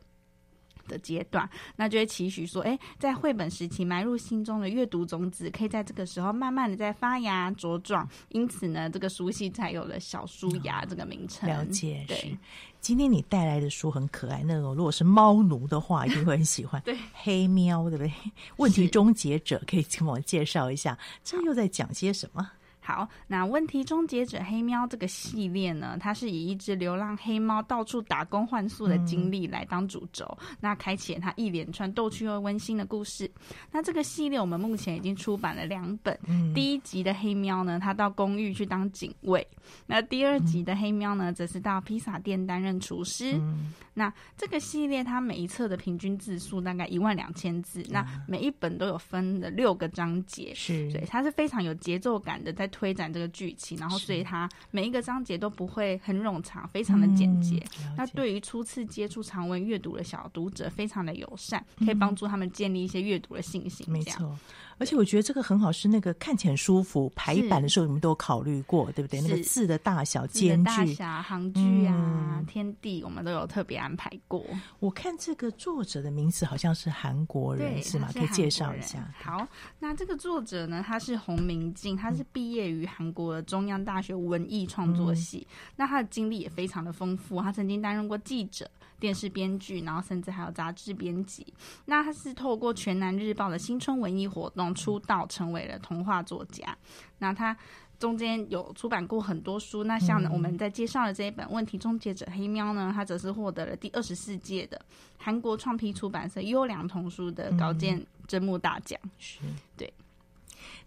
[0.89, 8.05] 的阶段，那就会期许说，哎，在绘本时期埋入心中的阅读种子，可以在这个时候慢慢的在发芽茁壮。
[8.29, 11.47] 因此呢，这个书系才有了“小书芽”这个名称。
[11.47, 12.17] 了解，对。
[12.17, 12.37] 是
[12.81, 16.81] 今天你带来的书很可爱，那种如果是猫奴的话，一定会很喜欢。
[16.85, 18.11] 对，黑喵，对不对？
[18.57, 22.49] 问题终结者可以请我介绍一下，这又在讲些什么？
[22.89, 33.29] 好，那问题终结者黑喵这个系列呢，它是以一只流浪黑猫到处打工换宿的经历来当主轴，嗯、那开启了它一连串逗趣又温馨的故事。
[33.71, 39.39] 那这个系列我们目前已经出版了两本，嗯、第一集的黑喵呢，它到公寓去当警卫；
[39.85, 43.33] 那第二集的黑喵呢，则是到披萨店担任厨师。
[43.33, 52.67] 嗯、那这个系列它每一册的平均字数大概一万两千字，嗯、那每一本都有分了六个章节，是，所以它是非常有节奏感的，在。
[52.79, 57.57] 推展这个剧情，然后所以它每一个章节都不会很冗长，非常的简洁。
[57.81, 63.85] 嗯、那对于初次接触长文阅读的小读者，非常的友善，可以帮助他们建立一些阅读的信心。
[63.91, 64.33] 没错。
[64.79, 67.11] 而且我觉得这个很好，是那个看起来很舒服。
[67.15, 69.19] 排版的时候你们都有考虑过，对不对？
[69.21, 74.43] 那个字的大小、间距、行距啊、天地，我们都有特别安排过。
[74.79, 78.09] 我看这个作者的名字好像是韩国人，是吗？
[78.13, 79.13] 可以介绍一下。
[79.21, 79.45] 好，
[79.79, 85.45] 那这个作者呢，他是洪明静，他是毕业于韩国的中央大学文艺创作系。
[85.75, 88.69] 那他的经历也非常的丰富，他曾经担任过记者。
[88.99, 91.53] 电视编剧，然后甚至还有杂志编辑。
[91.85, 96.77] 那他是透过全南日报的新春文艺活动出道，成为了童话作家。
[97.19, 97.55] 那他
[97.97, 99.83] 中间有出版过很多书。
[99.83, 104.79] 那像我们在介绍的这一本《问题终结者黑喵》呢，他则是获得了第二十四届的
[105.17, 108.99] 韩国创批出版社优良童书的稿件真木大奖。
[109.17, 109.39] 是
[109.75, 109.91] 对。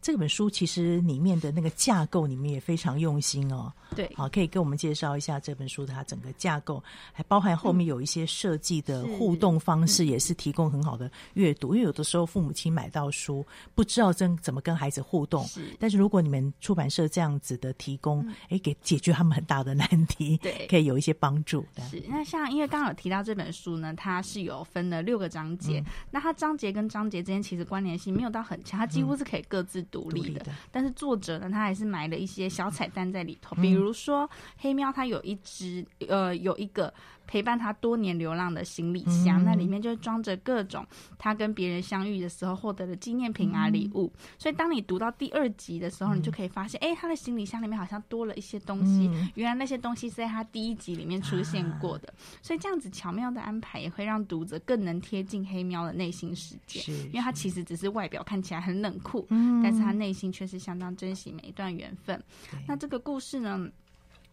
[0.03, 3.73] 这本书其实里面的那个架构你们也非常用心哦。
[3.95, 6.83] 对，好，可以跟我们介绍一下这本书它整个架构，
[7.13, 11.75] 还包含后面有一些设计的互动方式，也是提供很好的阅读。
[11.75, 15.77] 因为有的时候父母亲买到书不知道怎怎么跟孩子互动，是。
[15.79, 21.65] 但是如果你们出版社这样子的提供，哎，给解决他们很大的难题，对，可以有一些帮助。
[21.89, 22.03] 是。
[22.09, 30.43] 那像因为刚刚有提到这本书呢，它是有分了六个章节，嗯、那它章节跟章节之间其实关联性没有到很强，它几乎是可以各自独立的。
[30.49, 33.83] 嗯、但是作者呢，他还是埋了一些小彩蛋在里头，比如。
[33.83, 36.95] 比如说，黑喵它有一只，呃，有一个。
[37.27, 40.87] 陪伴他多年流浪的行李箱，嗯、那里面就装着各种
[41.19, 44.13] 他跟别人相遇的时候获得的纪念品啊、礼、嗯、物。
[44.39, 49.09] 所以当你读到第二集的时候，嗯、你就可以发现，哎、欸，他的行李箱里面好像多了一些东西。
[49.13, 52.09] 嗯、原来那些东西是在他第一集里面出现过的。
[52.09, 56.81] 啊、所以这样子巧妙的安排，也会让读者更能贴近黑喵的内心世界。
[56.81, 62.23] 是，因为他其实只是外表看起来很冷酷，嗯、但是他内心却是相当珍惜每一段缘分。
[62.67, 63.69] 那这个故事呢？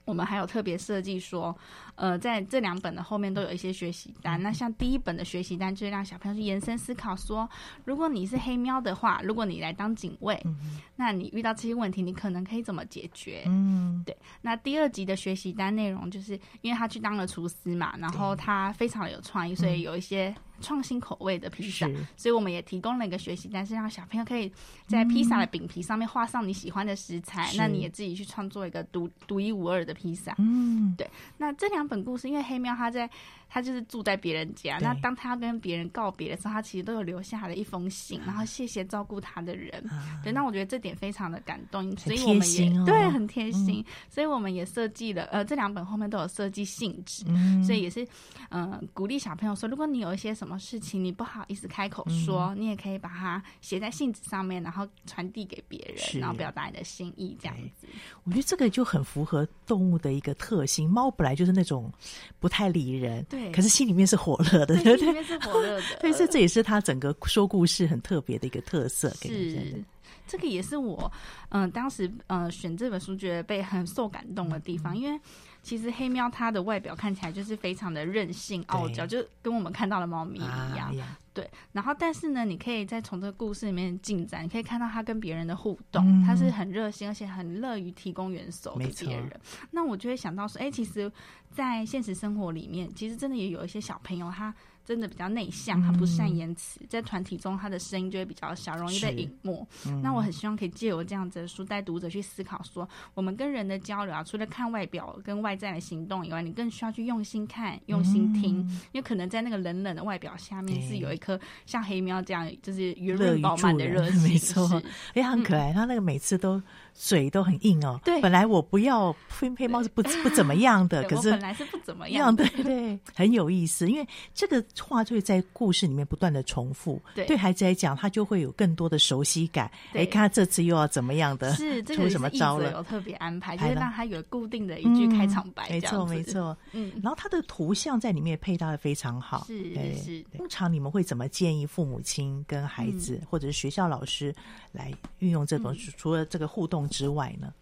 [0.09, 1.55] 我们还有特别设计说，
[1.93, 4.41] 呃，在这两本的后面都有一些学习单。
[4.41, 7.47] 那像第一本的学习单，就是让小朋友去延伸思考说，
[7.85, 13.43] 如果你是黑喵的话，如果你来当警卫，嗯、那你遇到这些问题，你可能可以怎么解决？
[13.45, 14.17] 嗯，对。
[14.41, 20.35] 那第二集的学习单内容，就是因为他去当了厨师嘛，然后他非常的有创意，所以有一些。
[20.59, 24.51] 创新口味的披萨，所以我们也提供了一个学习单，是让小朋友可以
[24.87, 30.35] 在披萨的饼皮上面画上你喜欢的食材，是那你也自己去创作一个独独一无二的披萨。
[30.37, 31.09] 嗯，对。
[31.37, 33.09] 那这两本故事，因为黑喵它在。
[33.49, 39.71] 他就是住在别人家，那当他跟别人告别的时候，他其实都有留下了一封信，然后谢谢照顾他的人。
[39.89, 48.03] 啊、对，那我觉得这点非常的感动，所以我们也、哦、对很贴心，嗯、所以我们也设计了呃这两本后面都有设计信纸，嗯、所以也是
[48.49, 57.87] 嗯、呃、鼓励小朋友说，如果你有一些什么事情你不好意思开口说，嗯、你也可以把它写在信纸上面，然后传递给别人，然后表达你的心意这样子。
[58.25, 61.91] 我觉得这个就很符合动物的一个特性，猫本来就是那种
[62.39, 63.23] 不太理人。
[63.23, 63.38] 对。
[63.53, 65.83] 可是心里面是火热的，对，对，对，心里面是火热的。
[66.01, 69.09] 对，这这也是他整个说故事很特别的一个特色。
[69.21, 69.83] 是，
[70.27, 71.11] 这个也是我
[71.49, 75.19] 嗯、呃、当时嗯、呃、选这本书觉得被很受感动的地方，嗯、因为。
[75.61, 80.89] 其实黑喵它的外表看起来就是非常的任性傲娇，就跟我们看到的猫咪一样。
[80.97, 89.29] 啊、对，然后但是呢，你可以再从这个故事里面进展，你可以看到他跟别人的互动，它、嗯、是很热心，而且很乐于提供援手给别人。
[89.29, 91.09] 错那我就会想到说，哎，其实，
[91.49, 94.53] 在现实生活里面，其实真的也有一些小朋友他。
[94.85, 99.67] 真的比较内向，他不善言辞，嗯、在团体中他的声音就会比较小，容易被隐没。
[99.85, 111.28] 嗯、那我很希望可以借由这样子的书带读者去思考说，说我们跟人的交流啊，除了看外表跟外在的行动以外，你更需要去用心看、用心听，嗯、因为可能在那个冷冷的外表下面是有一颗
[111.65, 114.21] 像黑喵这样就是圆润饱满的热 情。
[114.21, 114.81] 没错，
[115.13, 116.61] 哎，很可爱，他、嗯、那个每次都。
[116.93, 127.25] 嘴都很硬哦，对，本来我不要黑黑猫是不 不怎么样的，可是本来是不怎么样， 对对，很有意思，因为这个话就会在故事里面不断的重复，对。
[127.25, 129.69] 对孩子来讲，他就会有更多的熟悉感。
[129.93, 132.71] 哎，看他这次又要怎么样的，是出什么招了？
[132.71, 140.25] 有特别安排，就是让他有固定的一句开场白，没错没错，嗯，然后他的图像在里面配搭的非常好，是是。
[140.35, 144.33] 通常你们会怎么建议父母亲跟孩子或者是学校老师
[144.71, 147.53] 来运用这种除了这个互动之外呢？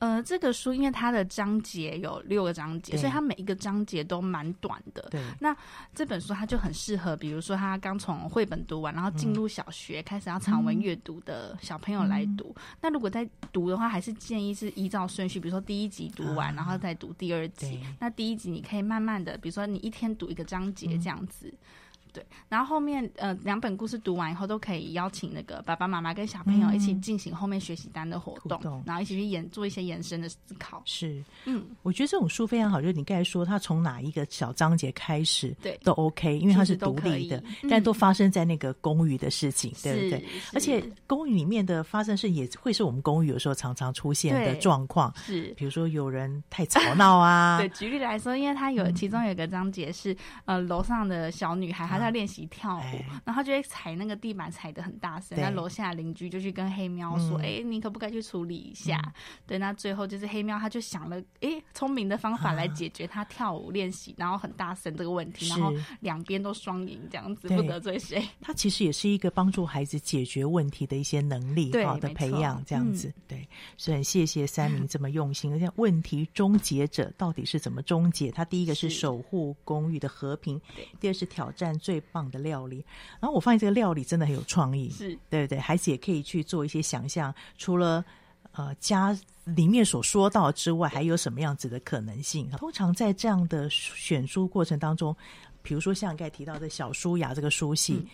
[0.00, 5.06] 呃，这个书因为它的章节有六个章节，所以它每一个章节都蛮短的。
[5.10, 5.56] 对，那
[5.94, 12.52] 这本书它就很适合，比如说他刚从绘本读完，然后进入小学，嗯、开始要长文阅读的小朋友来读。
[12.56, 17.80] 嗯、那如果在读的话，还是建议是依照顺序，比如说第一集读完，嗯、然后再读第二集。
[17.98, 21.54] 那第一集你可以慢慢的，比如说你一天读一个章节这样子。
[22.14, 30.80] 嗯对，然后后面呃两本故事读完以后，都可以邀请那个爸爸妈妈跟小朋友一起进行后面学习单的活动，嗯、然后一起去演做一些延伸的思考。
[30.84, 40.24] 是，嗯，我觉得这种书非常好，就是你刚才说它从哪一个小章节开始，对，都 OK，因为它是独立的，嗯、但都发生在那个公寓的事情，对不对？
[40.52, 47.58] 而且公寓里面的发生事也会是我们公寓有时候常常出现的状况，是，比如说有人太吵闹啊。
[47.64, 50.12] 对，举例来说，因为它有其中有一个章节是、
[50.44, 55.38] 嗯、呃楼上的小女孩，她在练习跳舞，哎、然后他就会踩那个地板，踩得很大声。
[55.40, 59.12] 那楼下邻居就去跟黑喵说：“哎、嗯，你可不可以去处理一下？”嗯、
[59.46, 68.22] 对，那最后就是黑喵，他就想了哎聪明的方法来解决他跳舞练习，啊、然后很大声这个问题，然后两边都双赢，这样子不得罪谁。
[68.40, 73.08] 他其实也是一个帮助孩子解决问题的一些能力好的培养，这样子。
[73.08, 75.52] 嗯、对，所以很谢谢三明这么用心。
[75.52, 78.30] 而且问题终结者到底是怎么终结？
[78.30, 81.93] 他第一个是守护公寓的和平，是第二是挑战最。
[81.94, 82.84] 最棒的料理。
[83.20, 85.58] 然后我发现这个料理真的很有创意，是对不对？
[85.58, 88.04] 孩子也可以去做一些想象，除了
[88.52, 92.50] 呃家里面所说到之外，还有什么样子的可能性？
[92.50, 95.14] 通常在这样的选书过程当中，
[95.62, 98.04] 比如说像刚才提到的小书雅这个书系，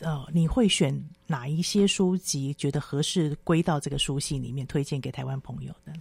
[0.00, 0.92] 嗯、呃，你会选
[1.28, 2.52] 哪一些书籍？
[2.54, 5.92] 觉得合适归到这个书系里面，推荐给台湾朋友的？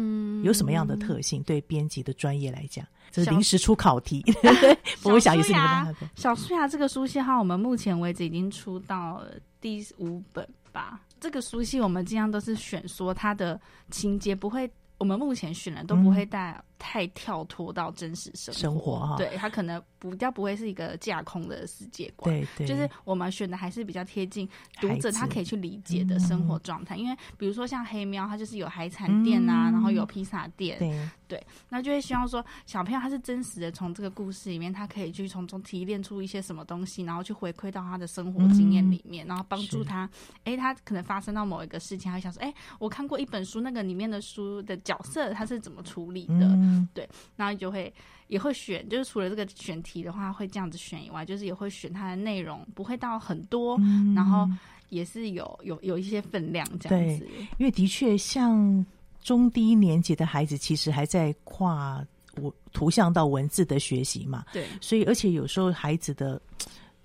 [0.00, 1.42] 嗯，有什么样的特性？
[1.42, 4.24] 对编辑的专业来讲，这是临时出考题。
[4.98, 6.08] 小我想也是你们的。
[6.14, 11.00] 小书雅这个书系号，我们目前为止已经出到了第五本吧。
[11.20, 16.58] 这个书系我们尽量都是选说它的情节不会，我们目前选的都不会带。
[16.80, 24.48] 嗯太跳脱到真实生活，生活哈，对，他可能比较不会是一个架空的世界观，对对，就是我们选的还是比较贴近
[24.80, 26.96] 读者他可以去理解的生活状态。
[26.96, 40.08] 因为比如说像黑喵，它就是有海产店啊，然后有披萨店，对对，那就会希望说小朋友他是真实的从这个故事里面，他可以去从中提炼出一些什么东西，然后去回馈到他的生活经验里面，然后帮助他。
[40.44, 46.46] 哎，他可能发生到某一个事情，他会想说，哎，我看过一本书，那个里面的书的角色他是怎么处理的？
[46.46, 47.92] 嗯，对，然后就会
[48.28, 54.48] 也会选，就是除了这个选题的话会这样子选以外，就是也会选它的内容不会到很多，嗯、然后
[54.88, 57.26] 也是有有有一些分量这样子。
[57.58, 58.84] 因为的确，像
[59.22, 62.04] 中低年级的孩子，其实还在跨
[62.36, 66.40] 我图像到文字的学习嘛，对，所以而且有时候孩子的。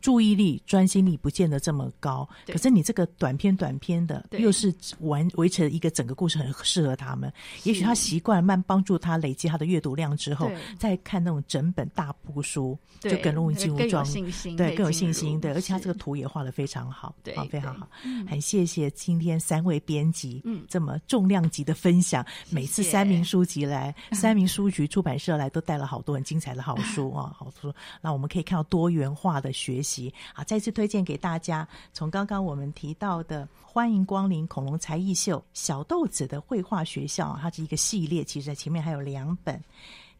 [0.05, 7.33] 注意力、专心力不见得这么高，可是你这个短篇、短篇的，又是完维持一个整个故事，很适合他们。
[7.63, 14.11] 也许他习惯慢帮助他累积他的阅读量之后，再看那种整本大部书，就更容易进入状态，
[14.55, 15.41] 对，更有信心。
[15.41, 17.89] 对，而且他这个图也画得非常好，对，非常好。
[18.29, 22.23] 很谢谢今天三位编辑，嗯，这么重量级的分享。
[22.51, 27.73] 每次三明书籍来， 三明书局出版社来，都带了好多很精彩的好书 啊，好书。
[28.01, 29.94] 那我们可以看到多元化的学习。
[30.33, 31.67] 好，再次推荐给大家。
[31.93, 38.23] 从刚刚我们提到的“欢迎光临恐龙才艺秀”小豆子的绘画学校，它是一个系列。
[38.23, 39.55] 其实，在前面还有两本《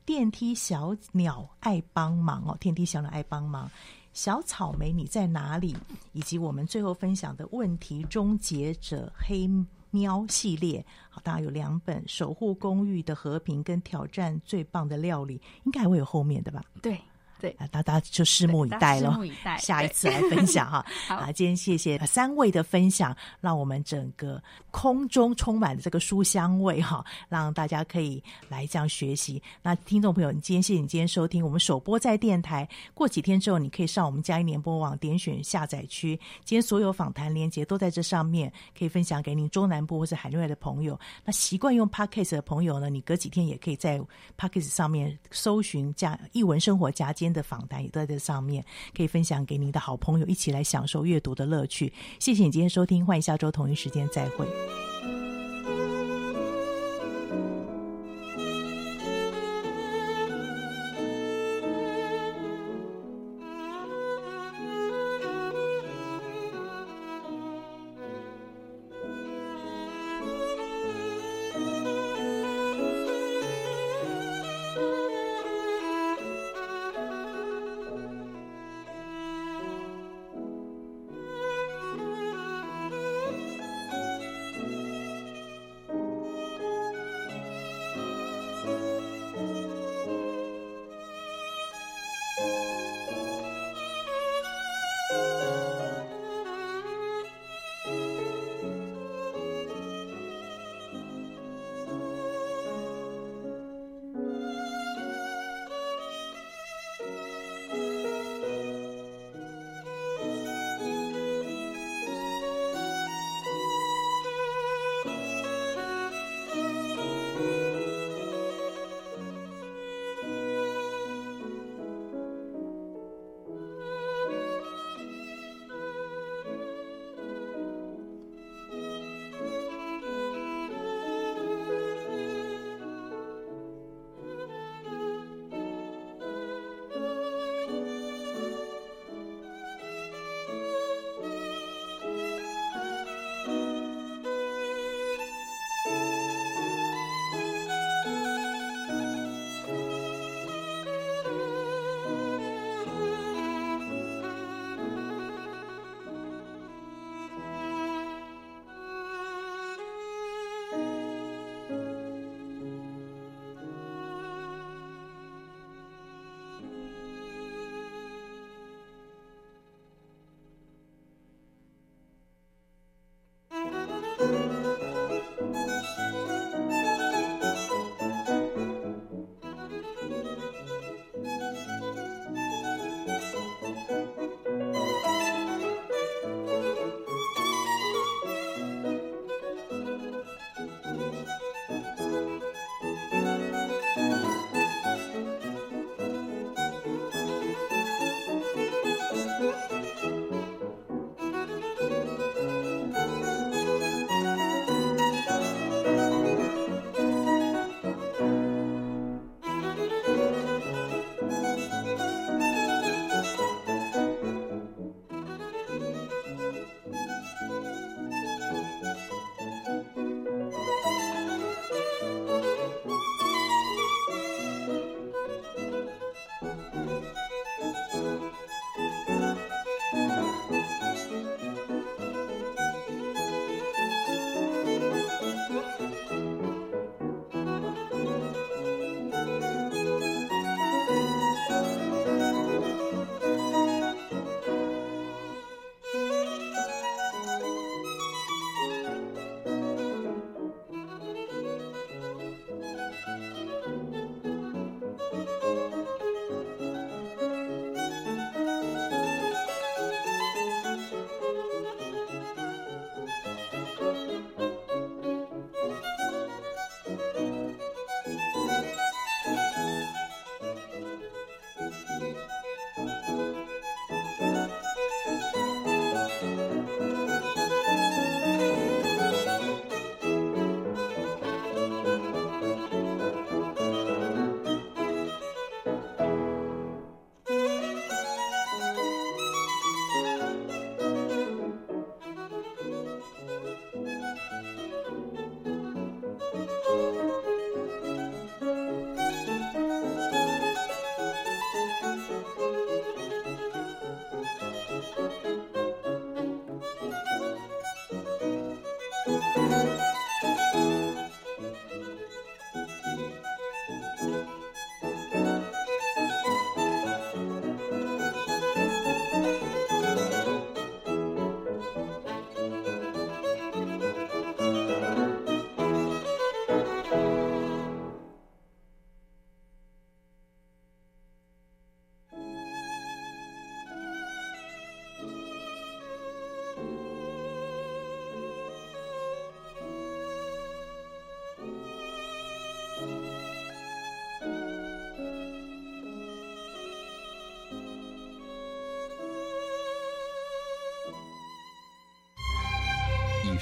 [0.05, 3.67] 电梯小鸟爱帮忙》哦，《电梯小鸟爱帮忙》、
[4.13, 5.73] 《小草莓你在哪里》，
[6.13, 9.49] 以及我们最后分享的问题终结者黑
[9.91, 10.85] 喵系列。
[11.09, 16.63] 好，大家有两本《守护公寓的和平》跟《挑战最棒的料理》，应该还会有后面的吧？
[16.81, 16.99] 对。
[17.45, 19.19] 对，大家就拭目以待了。
[19.59, 20.83] 下一次来分享哈。
[21.07, 24.41] 好，今天谢谢三位的分享，让我们整个
[24.71, 29.39] 空中充满了这个书香味哈，让大家可以来这样学习。
[29.61, 40.99] 那听众朋友，你今天谢谢你今天收听我们首播在电台，过几天之后你可以上我们佳音联播网点选下载区，今天所有访谈连接都在这上面，可以分享给您中南部或是海内外的朋友。
[41.23, 44.01] 那习惯用 Podcast 的朋友呢，你隔几天也可以在
[44.35, 48.65] Podcast 上面搜寻家译文生活家今天的访谈也都在这上面，
[48.95, 51.93] 可以分享给你的好朋友，一起来享受阅读的乐趣。
[52.19, 54.84] 谢谢你今天收听，欢迎下周同一时间再会。